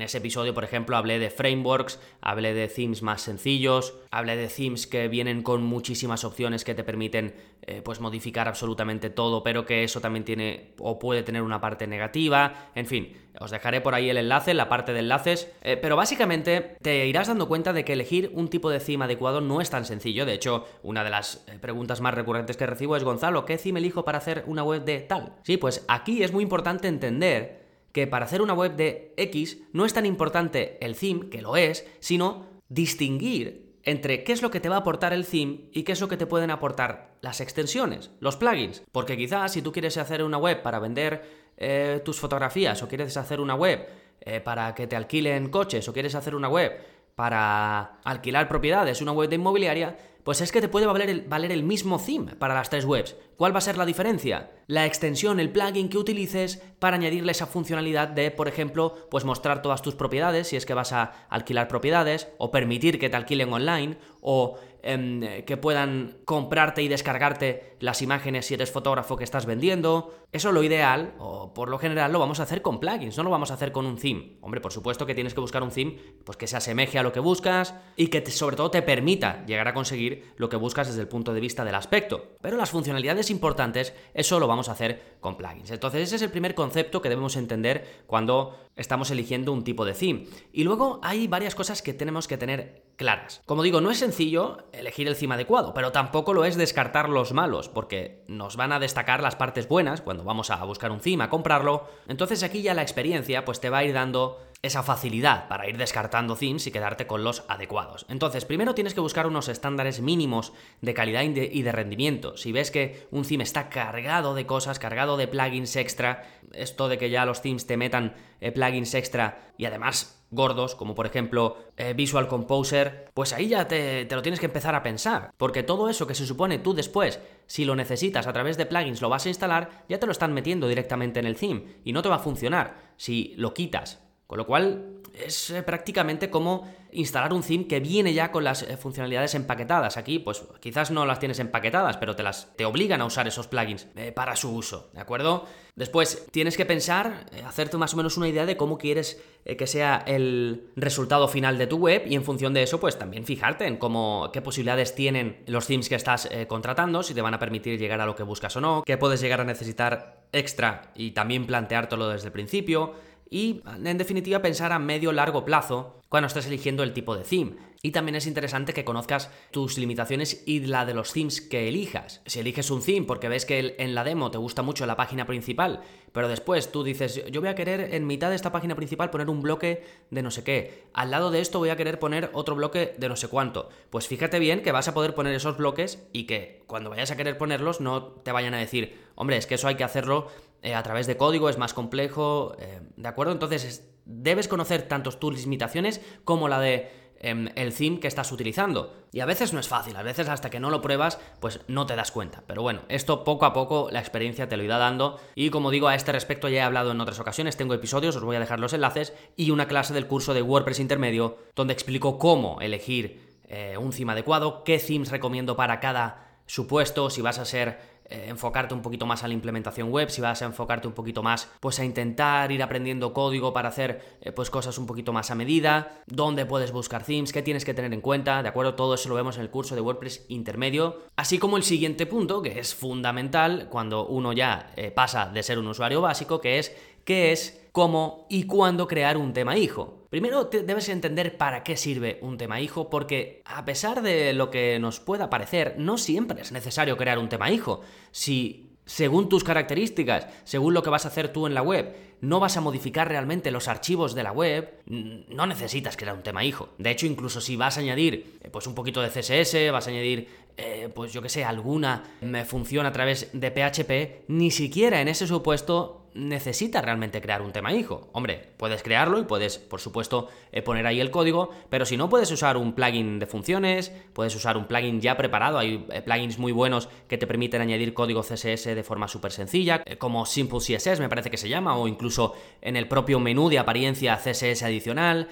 ese 0.00 0.18
episodio, 0.18 0.54
por 0.54 0.64
ejemplo, 0.64 0.96
hablé 0.96 1.18
de 1.18 1.30
frameworks, 1.30 2.00
hablé 2.20 2.54
de 2.54 2.68
themes 2.68 3.02
más 3.02 3.22
sencillos, 3.22 3.94
hablé 4.10 4.36
de 4.36 4.48
themes 4.48 4.86
que 4.86 5.08
vienen 5.08 5.42
con 5.42 5.62
muchísimas 5.62 6.24
opciones 6.24 6.64
que 6.64 6.74
te 6.74 6.84
permiten 6.84 7.34
eh, 7.62 7.82
pues 7.82 8.00
modificar 8.00 8.48
absolutamente 8.48 9.10
todo, 9.10 9.42
pero 9.42 9.66
que 9.66 9.84
eso 9.84 10.00
también 10.00 10.24
tiene 10.24 10.72
o 10.78 10.98
puede 10.98 11.22
tener 11.22 11.42
una 11.42 11.60
parte 11.60 11.86
negativa, 11.86 12.70
en 12.74 12.86
fin, 12.86 13.12
os 13.38 13.50
dejaré 13.50 13.80
por 13.80 13.94
ahí 13.94 14.10
el 14.10 14.16
enlace, 14.16 14.54
la 14.54 14.68
parte 14.68 14.92
de 14.92 15.00
enlaces, 15.00 15.50
eh, 15.62 15.76
pero 15.76 15.96
básicamente 15.96 16.76
te 16.82 17.06
irás 17.06 17.28
dando 17.28 17.48
cuenta 17.48 17.72
de 17.72 17.84
que 17.84 17.92
elegir 17.92 18.30
un 18.34 18.48
tipo 18.48 18.70
de 18.70 18.80
theme 18.80 19.04
adecuado 19.04 19.40
no 19.40 19.60
es 19.60 19.70
tan 19.70 19.84
sencillo. 19.84 20.26
De 20.26 20.34
hecho, 20.34 20.66
una 20.82 21.04
de 21.04 21.10
las 21.10 21.44
eh, 21.46 21.58
preguntas 21.60 22.00
más 22.00 22.14
recurrentes 22.14 22.56
que 22.56 22.66
recibo 22.66 22.96
es, 22.96 23.04
Gonzalo, 23.04 23.44
¿qué 23.44 23.58
theme 23.58 23.80
elijo 23.80 24.04
para 24.04 24.18
hacer 24.18 24.44
una 24.46 24.62
web 24.62 24.84
de 24.84 25.00
tal? 25.00 25.34
Sí, 25.42 25.56
pues 25.56 25.84
aquí 25.88 26.22
es 26.22 26.32
muy 26.32 26.42
importante 26.42 26.88
entender 26.88 27.60
que 27.92 28.06
para 28.06 28.24
hacer 28.24 28.42
una 28.42 28.54
web 28.54 28.76
de 28.76 29.14
X 29.16 29.62
no 29.72 29.84
es 29.84 29.92
tan 29.92 30.06
importante 30.06 30.78
el 30.84 30.96
theme, 30.96 31.28
que 31.28 31.42
lo 31.42 31.56
es, 31.56 31.86
sino 32.00 32.46
distinguir 32.68 33.69
entre 33.84 34.24
qué 34.24 34.32
es 34.32 34.42
lo 34.42 34.50
que 34.50 34.60
te 34.60 34.68
va 34.68 34.76
a 34.76 34.80
aportar 34.80 35.12
el 35.12 35.26
theme 35.26 35.68
y 35.72 35.82
qué 35.82 35.92
es 35.92 36.00
lo 36.00 36.08
que 36.08 36.16
te 36.16 36.26
pueden 36.26 36.50
aportar 36.50 37.16
las 37.20 37.40
extensiones, 37.40 38.10
los 38.20 38.36
plugins. 38.36 38.82
Porque 38.92 39.16
quizás 39.16 39.52
si 39.52 39.62
tú 39.62 39.72
quieres 39.72 39.96
hacer 39.96 40.22
una 40.22 40.38
web 40.38 40.62
para 40.62 40.78
vender 40.78 41.50
eh, 41.56 42.00
tus 42.04 42.18
fotografías 42.18 42.82
o 42.82 42.88
quieres 42.88 43.16
hacer 43.16 43.40
una 43.40 43.54
web 43.54 43.86
eh, 44.20 44.40
para 44.40 44.74
que 44.74 44.86
te 44.86 44.96
alquilen 44.96 45.50
coches 45.50 45.88
o 45.88 45.92
quieres 45.92 46.14
hacer 46.14 46.34
una 46.34 46.48
web 46.48 46.72
para 47.14 48.00
alquilar 48.04 48.48
propiedades, 48.48 49.02
una 49.02 49.12
web 49.12 49.28
de 49.28 49.36
inmobiliaria, 49.36 49.96
pues 50.24 50.40
es 50.40 50.52
que 50.52 50.60
te 50.60 50.68
puede 50.68 50.86
valer 50.86 51.52
el, 51.52 51.62
mismo 51.62 51.98
theme 51.98 52.36
para 52.36 52.54
las 52.54 52.70
tres 52.70 52.84
webs. 52.84 53.16
¿Cuál 53.36 53.54
va 53.54 53.58
a 53.58 53.62
ser 53.62 53.78
la 53.78 53.86
diferencia? 53.86 54.50
La 54.66 54.86
extensión, 54.86 55.40
el 55.40 55.50
plugin 55.50 55.88
que 55.88 55.98
utilices 55.98 56.62
para 56.78 56.96
añadirle 56.96 57.32
esa 57.32 57.46
funcionalidad 57.46 58.08
de, 58.08 58.30
por 58.30 58.48
ejemplo, 58.48 59.08
pues 59.10 59.24
mostrar 59.24 59.62
todas 59.62 59.82
tus 59.82 59.94
propiedades 59.94 60.48
si 60.48 60.56
es 60.56 60.66
que 60.66 60.74
vas 60.74 60.92
a 60.92 61.26
alquilar 61.28 61.68
propiedades, 61.68 62.28
o 62.38 62.50
permitir 62.50 62.98
que 62.98 63.08
te 63.08 63.16
alquilen 63.16 63.52
online, 63.52 63.96
o 64.20 64.58
Em, 64.82 65.44
que 65.44 65.56
puedan 65.58 66.16
comprarte 66.24 66.82
y 66.82 66.88
descargarte 66.88 67.76
las 67.80 68.00
imágenes 68.00 68.46
si 68.46 68.54
eres 68.54 68.70
fotógrafo 68.70 69.16
que 69.16 69.24
estás 69.24 69.44
vendiendo. 69.44 70.14
Eso 70.32 70.52
lo 70.52 70.62
ideal, 70.62 71.14
o 71.18 71.52
por 71.52 71.68
lo 71.68 71.78
general, 71.78 72.12
lo 72.12 72.18
vamos 72.18 72.40
a 72.40 72.44
hacer 72.44 72.62
con 72.62 72.80
plugins, 72.80 73.16
no 73.16 73.24
lo 73.24 73.30
vamos 73.30 73.50
a 73.50 73.54
hacer 73.54 73.72
con 73.72 73.84
un 73.84 73.98
theme. 73.98 74.38
Hombre, 74.40 74.60
por 74.60 74.72
supuesto 74.72 75.04
que 75.04 75.14
tienes 75.14 75.34
que 75.34 75.40
buscar 75.40 75.62
un 75.62 75.70
theme 75.70 75.96
pues 76.24 76.38
que 76.38 76.46
se 76.46 76.56
asemeje 76.56 76.98
a 76.98 77.02
lo 77.02 77.12
que 77.12 77.20
buscas 77.20 77.74
y 77.96 78.06
que 78.06 78.24
sobre 78.30 78.56
todo 78.56 78.70
te 78.70 78.80
permita 78.80 79.44
llegar 79.44 79.68
a 79.68 79.74
conseguir 79.74 80.32
lo 80.36 80.48
que 80.48 80.56
buscas 80.56 80.86
desde 80.86 81.02
el 81.02 81.08
punto 81.08 81.34
de 81.34 81.40
vista 81.40 81.64
del 81.64 81.74
aspecto. 81.74 82.36
Pero 82.40 82.56
las 82.56 82.70
funcionalidades 82.70 83.30
importantes, 83.30 83.92
eso 84.14 84.40
lo 84.40 84.46
vamos 84.46 84.68
a 84.68 84.72
hacer 84.72 85.18
con 85.20 85.36
plugins. 85.36 85.70
Entonces, 85.70 86.02
ese 86.02 86.16
es 86.16 86.22
el 86.22 86.30
primer 86.30 86.54
concepto 86.54 87.02
que 87.02 87.08
debemos 87.10 87.36
entender 87.36 88.04
cuando 88.06 88.56
estamos 88.76 89.10
eligiendo 89.10 89.52
un 89.52 89.64
tipo 89.64 89.84
de 89.84 89.92
theme. 89.92 90.26
Y 90.52 90.64
luego 90.64 91.00
hay 91.02 91.26
varias 91.28 91.54
cosas 91.54 91.82
que 91.82 91.92
tenemos 91.92 92.26
que 92.28 92.38
tener 92.38 92.82
claras. 93.00 93.40
Como 93.46 93.62
digo, 93.62 93.80
no 93.80 93.90
es 93.90 93.98
sencillo 93.98 94.58
elegir 94.72 95.08
el 95.08 95.16
theme 95.16 95.34
adecuado, 95.34 95.72
pero 95.72 95.90
tampoco 95.90 96.34
lo 96.34 96.44
es 96.44 96.56
descartar 96.56 97.08
los 97.08 97.32
malos, 97.32 97.70
porque 97.70 98.22
nos 98.28 98.56
van 98.56 98.72
a 98.72 98.78
destacar 98.78 99.22
las 99.22 99.36
partes 99.36 99.66
buenas 99.68 100.02
cuando 100.02 100.22
vamos 100.22 100.50
a 100.50 100.62
buscar 100.66 100.90
un 100.90 101.00
theme, 101.00 101.24
a 101.24 101.30
comprarlo. 101.30 101.88
Entonces 102.08 102.42
aquí 102.42 102.60
ya 102.60 102.74
la 102.74 102.82
experiencia 102.82 103.46
pues 103.46 103.58
te 103.58 103.70
va 103.70 103.78
a 103.78 103.84
ir 103.84 103.94
dando 103.94 104.38
esa 104.62 104.82
facilidad 104.82 105.48
para 105.48 105.68
ir 105.68 105.78
descartando 105.78 106.36
themes 106.36 106.66
y 106.66 106.70
quedarte 106.70 107.06
con 107.06 107.24
los 107.24 107.44
adecuados. 107.48 108.04
Entonces, 108.08 108.44
primero 108.44 108.74
tienes 108.74 108.92
que 108.92 109.00
buscar 109.00 109.26
unos 109.26 109.48
estándares 109.48 110.00
mínimos 110.02 110.52
de 110.82 110.92
calidad 110.92 111.22
y 111.22 111.62
de 111.62 111.72
rendimiento. 111.72 112.36
Si 112.36 112.52
ves 112.52 112.70
que 112.70 113.06
un 113.10 113.24
theme 113.24 113.44
está 113.44 113.70
cargado 113.70 114.34
de 114.34 114.46
cosas, 114.46 114.78
cargado 114.78 115.16
de 115.16 115.28
plugins 115.28 115.76
extra, 115.76 116.24
esto 116.52 116.88
de 116.88 116.98
que 116.98 117.08
ya 117.08 117.24
los 117.24 117.40
themes 117.40 117.66
te 117.66 117.78
metan 117.78 118.14
eh, 118.40 118.52
plugins 118.52 118.94
extra 118.94 119.52
y 119.56 119.64
además 119.64 120.26
gordos, 120.30 120.74
como 120.74 120.94
por 120.94 121.06
ejemplo 121.06 121.56
eh, 121.76 121.94
Visual 121.94 122.28
Composer, 122.28 123.10
pues 123.14 123.32
ahí 123.32 123.48
ya 123.48 123.66
te, 123.66 124.04
te, 124.04 124.14
lo 124.14 124.22
tienes 124.22 124.40
que 124.40 124.46
empezar 124.46 124.74
a 124.74 124.82
pensar, 124.82 125.32
porque 125.36 125.62
todo 125.62 125.88
eso 125.88 126.06
que 126.06 126.14
se 126.14 126.26
supone 126.26 126.58
tú 126.58 126.74
después, 126.74 127.18
si 127.46 127.64
lo 127.64 127.74
necesitas 127.74 128.26
a 128.26 128.32
través 128.32 128.56
de 128.56 128.66
plugins, 128.66 129.00
lo 129.00 129.08
vas 129.08 129.26
a 129.26 129.30
instalar, 129.30 129.84
ya 129.88 129.98
te 129.98 130.06
lo 130.06 130.12
están 130.12 130.32
metiendo 130.32 130.68
directamente 130.68 131.18
en 131.18 131.26
el 131.26 131.36
theme 131.36 131.80
y 131.82 131.92
no 131.92 132.02
te 132.02 132.08
va 132.08 132.16
a 132.16 132.20
funcionar 132.20 132.92
si 132.96 133.34
lo 133.36 133.54
quitas. 133.54 134.09
Con 134.30 134.38
lo 134.38 134.46
cual 134.46 135.00
es 135.12 135.50
eh, 135.50 135.64
prácticamente 135.64 136.30
como 136.30 136.72
instalar 136.92 137.32
un 137.32 137.42
theme 137.42 137.66
que 137.66 137.80
viene 137.80 138.14
ya 138.14 138.30
con 138.30 138.44
las 138.44 138.62
eh, 138.62 138.76
funcionalidades 138.76 139.34
empaquetadas. 139.34 139.96
Aquí, 139.96 140.20
pues 140.20 140.44
quizás 140.60 140.92
no 140.92 141.04
las 141.04 141.18
tienes 141.18 141.40
empaquetadas, 141.40 141.96
pero 141.96 142.14
te 142.14 142.22
las 142.22 142.54
te 142.54 142.64
obligan 142.64 143.00
a 143.00 143.06
usar 143.06 143.26
esos 143.26 143.48
plugins 143.48 143.88
eh, 143.96 144.12
para 144.12 144.36
su 144.36 144.54
uso, 144.54 144.88
¿de 144.92 145.00
acuerdo? 145.00 145.46
Después, 145.74 146.28
tienes 146.30 146.56
que 146.56 146.64
pensar, 146.64 147.26
hacerte 147.44 147.76
más 147.76 147.92
o 147.94 147.96
menos 147.96 148.16
una 148.18 148.28
idea 148.28 148.46
de 148.46 148.56
cómo 148.56 148.78
quieres 148.78 149.20
que 149.44 149.66
sea 149.66 150.04
el 150.06 150.70
resultado 150.76 151.26
final 151.26 151.56
de 151.58 151.66
tu 151.66 151.78
web 151.78 152.04
y 152.06 152.14
en 152.14 152.22
función 152.22 152.52
de 152.52 152.62
eso, 152.62 152.78
pues 152.78 152.98
también 152.98 153.24
fijarte 153.24 153.66
en 153.66 153.78
cómo, 153.78 154.30
qué 154.32 154.42
posibilidades 154.42 154.94
tienen 154.94 155.42
los 155.46 155.66
themes 155.66 155.88
que 155.88 155.94
estás 155.94 156.28
contratando, 156.48 157.02
si 157.02 157.14
te 157.14 157.22
van 157.22 157.32
a 157.32 157.38
permitir 157.38 157.78
llegar 157.78 158.00
a 158.00 158.04
lo 158.04 158.14
que 158.14 158.24
buscas 158.24 158.54
o 158.56 158.60
no, 158.60 158.82
qué 158.84 158.98
puedes 158.98 159.22
llegar 159.22 159.40
a 159.40 159.44
necesitar 159.44 160.26
extra 160.32 160.92
y 160.94 161.12
también 161.12 161.46
planteártelo 161.46 162.10
desde 162.10 162.26
el 162.26 162.32
principio 162.32 162.94
y, 163.30 163.62
en 163.84 163.96
definitiva, 163.96 164.42
pensar 164.42 164.72
a 164.72 164.80
medio 164.80 165.12
largo 165.12 165.44
plazo 165.44 166.00
cuando 166.08 166.26
estés 166.26 166.46
eligiendo 166.46 166.82
el 166.82 166.92
tipo 166.92 167.16
de 167.16 167.22
theme. 167.22 167.70
Y 167.82 167.92
también 167.92 168.16
es 168.16 168.26
interesante 168.26 168.74
que 168.74 168.84
conozcas 168.84 169.30
tus 169.52 169.78
limitaciones 169.78 170.42
y 170.44 170.60
la 170.66 170.84
de 170.84 170.92
los 170.92 171.12
themes 171.12 171.40
que 171.40 171.68
elijas. 171.68 172.20
Si 172.26 172.40
eliges 172.40 172.70
un 172.70 172.82
theme 172.82 173.06
porque 173.06 173.28
ves 173.28 173.46
que 173.46 173.76
en 173.78 173.94
la 173.94 174.04
demo 174.04 174.30
te 174.30 174.36
gusta 174.36 174.62
mucho 174.62 174.84
la 174.84 174.96
página 174.96 175.26
principal, 175.26 175.80
pero 176.12 176.28
después 176.28 176.72
tú 176.72 176.82
dices, 176.82 177.24
yo 177.30 177.40
voy 177.40 177.48
a 177.48 177.54
querer 177.54 177.94
en 177.94 178.06
mitad 178.06 178.28
de 178.28 178.36
esta 178.36 178.52
página 178.52 178.74
principal 178.74 179.08
poner 179.08 179.30
un 179.30 179.40
bloque 179.40 179.84
de 180.10 180.22
no 180.22 180.30
sé 180.30 180.44
qué, 180.44 180.84
al 180.92 181.10
lado 181.10 181.30
de 181.30 181.40
esto 181.40 181.58
voy 181.58 181.70
a 181.70 181.76
querer 181.76 181.98
poner 181.98 182.30
otro 182.34 182.54
bloque 182.54 182.94
de 182.98 183.08
no 183.08 183.16
sé 183.16 183.28
cuánto. 183.28 183.70
Pues 183.88 184.08
fíjate 184.08 184.40
bien 184.40 184.60
que 184.60 184.72
vas 184.72 184.88
a 184.88 184.94
poder 184.94 185.14
poner 185.14 185.34
esos 185.34 185.56
bloques 185.56 186.02
y 186.12 186.24
que 186.24 186.62
cuando 186.66 186.90
vayas 186.90 187.12
a 187.12 187.16
querer 187.16 187.38
ponerlos 187.38 187.80
no 187.80 188.02
te 188.02 188.32
vayan 188.32 188.52
a 188.52 188.58
decir, 188.58 188.98
hombre, 189.14 189.36
es 189.36 189.46
que 189.46 189.54
eso 189.54 189.68
hay 189.68 189.76
que 189.76 189.84
hacerlo 189.84 190.28
eh, 190.62 190.74
a 190.74 190.82
través 190.82 191.06
de 191.06 191.16
código, 191.16 191.48
es 191.48 191.58
más 191.58 191.74
complejo, 191.74 192.54
eh, 192.58 192.80
¿de 192.96 193.08
acuerdo? 193.08 193.32
Entonces 193.32 193.88
debes 194.04 194.48
conocer 194.48 194.82
tanto 194.82 195.10
tus 195.12 195.40
limitaciones 195.40 196.00
como 196.24 196.48
la 196.48 196.60
de 196.60 196.90
em, 197.22 197.48
el 197.54 197.74
theme 197.74 198.00
que 198.00 198.08
estás 198.08 198.32
utilizando. 198.32 198.94
Y 199.12 199.20
a 199.20 199.26
veces 199.26 199.52
no 199.52 199.60
es 199.60 199.68
fácil, 199.68 199.96
a 199.96 200.02
veces 200.02 200.28
hasta 200.28 200.50
que 200.50 200.60
no 200.60 200.70
lo 200.70 200.80
pruebas, 200.80 201.18
pues 201.40 201.60
no 201.68 201.86
te 201.86 201.96
das 201.96 202.10
cuenta. 202.10 202.42
Pero 202.46 202.62
bueno, 202.62 202.82
esto 202.88 203.24
poco 203.24 203.46
a 203.46 203.52
poco 203.52 203.88
la 203.90 204.00
experiencia 204.00 204.48
te 204.48 204.56
lo 204.56 204.62
irá 204.62 204.78
dando. 204.78 205.18
Y 205.34 205.50
como 205.50 205.70
digo, 205.70 205.88
a 205.88 205.94
este 205.94 206.12
respecto 206.12 206.48
ya 206.48 206.58
he 206.58 206.62
hablado 206.62 206.90
en 206.90 207.00
otras 207.00 207.20
ocasiones, 207.20 207.56
tengo 207.56 207.74
episodios, 207.74 208.16
os 208.16 208.24
voy 208.24 208.36
a 208.36 208.40
dejar 208.40 208.60
los 208.60 208.72
enlaces, 208.72 209.14
y 209.36 209.50
una 209.50 209.68
clase 209.68 209.94
del 209.94 210.06
curso 210.06 210.34
de 210.34 210.42
WordPress 210.42 210.80
intermedio, 210.80 211.38
donde 211.54 211.72
explico 211.72 212.18
cómo 212.18 212.60
elegir 212.60 213.38
eh, 213.44 213.76
un 213.78 213.90
theme 213.90 214.12
adecuado, 214.12 214.62
qué 214.64 214.78
themes 214.78 215.10
recomiendo 215.10 215.56
para 215.56 215.80
cada 215.80 216.38
supuesto, 216.46 217.10
si 217.10 217.22
vas 217.22 217.38
a 217.38 217.44
ser 217.44 217.99
enfocarte 218.10 218.74
un 218.74 218.82
poquito 218.82 219.06
más 219.06 219.22
a 219.22 219.28
la 219.28 219.34
implementación 219.34 219.90
web, 219.90 220.10
si 220.10 220.20
vas 220.20 220.42
a 220.42 220.46
enfocarte 220.46 220.88
un 220.88 220.94
poquito 220.94 221.22
más 221.22 221.48
pues 221.60 221.78
a 221.78 221.84
intentar 221.84 222.50
ir 222.52 222.62
aprendiendo 222.62 223.12
código 223.12 223.52
para 223.52 223.68
hacer 223.68 224.18
eh, 224.20 224.32
pues 224.32 224.50
cosas 224.50 224.78
un 224.78 224.86
poquito 224.86 225.12
más 225.12 225.30
a 225.30 225.34
medida, 225.34 226.02
dónde 226.06 226.46
puedes 226.46 226.72
buscar 226.72 227.04
themes, 227.04 227.32
qué 227.32 227.42
tienes 227.42 227.64
que 227.64 227.74
tener 227.74 227.92
en 227.92 228.00
cuenta, 228.00 228.42
¿de 228.42 228.48
acuerdo? 228.48 228.74
Todo 228.74 228.94
eso 228.94 229.08
lo 229.08 229.14
vemos 229.14 229.36
en 229.36 229.42
el 229.42 229.50
curso 229.50 229.74
de 229.74 229.80
WordPress 229.80 230.26
intermedio, 230.28 231.00
así 231.16 231.38
como 231.38 231.56
el 231.56 231.62
siguiente 231.62 232.06
punto 232.06 232.42
que 232.42 232.58
es 232.58 232.74
fundamental 232.74 233.68
cuando 233.70 234.06
uno 234.06 234.32
ya 234.32 234.72
eh, 234.76 234.90
pasa 234.90 235.26
de 235.26 235.42
ser 235.42 235.58
un 235.58 235.68
usuario 235.68 236.00
básico, 236.00 236.40
que 236.40 236.58
es 236.58 236.74
qué 237.04 237.32
es, 237.32 237.59
cómo 237.72 238.26
y 238.28 238.44
cuándo 238.44 238.86
crear 238.86 239.16
un 239.16 239.32
tema 239.32 239.56
hijo. 239.56 240.06
Primero 240.10 240.44
debes 240.44 240.88
entender 240.88 241.36
para 241.36 241.62
qué 241.62 241.76
sirve 241.76 242.18
un 242.20 242.36
tema 242.36 242.60
hijo, 242.60 242.90
porque 242.90 243.42
a 243.44 243.64
pesar 243.64 244.02
de 244.02 244.32
lo 244.32 244.50
que 244.50 244.78
nos 244.80 244.98
pueda 244.98 245.30
parecer, 245.30 245.76
no 245.78 245.98
siempre 245.98 246.42
es 246.42 246.50
necesario 246.50 246.96
crear 246.96 247.18
un 247.18 247.28
tema 247.28 247.50
hijo. 247.50 247.82
Si 248.10 248.70
según 248.90 249.28
tus 249.28 249.44
características, 249.44 250.26
según 250.42 250.74
lo 250.74 250.82
que 250.82 250.90
vas 250.90 251.04
a 251.04 251.08
hacer 251.08 251.32
tú 251.32 251.46
en 251.46 251.54
la 251.54 251.62
web, 251.62 251.94
no 252.20 252.40
vas 252.40 252.56
a 252.56 252.60
modificar 252.60 253.06
realmente 253.06 253.52
los 253.52 253.68
archivos 253.68 254.16
de 254.16 254.24
la 254.24 254.32
web, 254.32 254.82
no 254.86 255.46
necesitas 255.46 255.96
crear 255.96 256.16
un 256.16 256.24
tema 256.24 256.44
hijo. 256.44 256.70
De 256.76 256.90
hecho, 256.90 257.06
incluso 257.06 257.40
si 257.40 257.54
vas 257.54 257.76
a 257.76 257.80
añadir 257.80 258.40
eh, 258.42 258.50
pues 258.50 258.66
un 258.66 258.74
poquito 258.74 259.00
de 259.00 259.08
CSS, 259.08 259.70
vas 259.70 259.86
a 259.86 259.90
añadir 259.90 260.28
eh, 260.56 260.88
pues 260.94 261.12
yo 261.12 261.22
que 261.22 261.28
sé, 261.28 261.44
alguna 261.44 262.04
función 262.46 262.86
a 262.86 262.92
través 262.92 263.30
de 263.32 263.50
PHP, 263.50 264.24
ni 264.28 264.50
siquiera 264.50 265.00
en 265.00 265.08
ese 265.08 265.26
supuesto 265.26 266.00
necesitas 266.14 266.84
realmente 266.84 267.20
crear 267.20 267.42
un 267.42 267.52
tema 267.52 267.72
hijo. 267.72 268.08
Hombre, 268.12 268.48
puedes 268.56 268.82
crearlo 268.82 269.18
y 269.18 269.24
puedes, 269.24 269.58
por 269.58 269.80
supuesto, 269.80 270.28
eh, 270.52 270.62
poner 270.62 270.86
ahí 270.86 271.00
el 271.00 271.10
código, 271.10 271.50
pero 271.68 271.86
si 271.86 271.96
no 271.96 272.08
puedes 272.08 272.30
usar 272.30 272.56
un 272.56 272.74
plugin 272.74 273.18
de 273.18 273.26
funciones, 273.26 273.92
puedes 274.12 274.34
usar 274.34 274.56
un 274.56 274.66
plugin 274.66 275.00
ya 275.00 275.16
preparado, 275.16 275.58
hay 275.58 275.86
eh, 275.90 276.02
plugins 276.02 276.38
muy 276.38 276.52
buenos 276.52 276.88
que 277.08 277.18
te 277.18 277.26
permiten 277.26 277.60
añadir 277.60 277.94
código 277.94 278.22
CSS 278.22 278.74
de 278.74 278.82
forma 278.82 279.08
súper 279.08 279.32
sencilla, 279.32 279.82
eh, 279.86 279.96
como 279.98 280.26
Simple 280.26 280.58
CSS 280.58 281.00
me 281.00 281.08
parece 281.08 281.30
que 281.30 281.36
se 281.36 281.48
llama, 281.48 281.76
o 281.76 281.86
incluso 281.86 282.34
en 282.60 282.76
el 282.76 282.88
propio 282.88 283.20
menú 283.20 283.48
de 283.48 283.58
apariencia 283.58 284.16
CSS 284.16 284.64
adicional, 284.64 285.28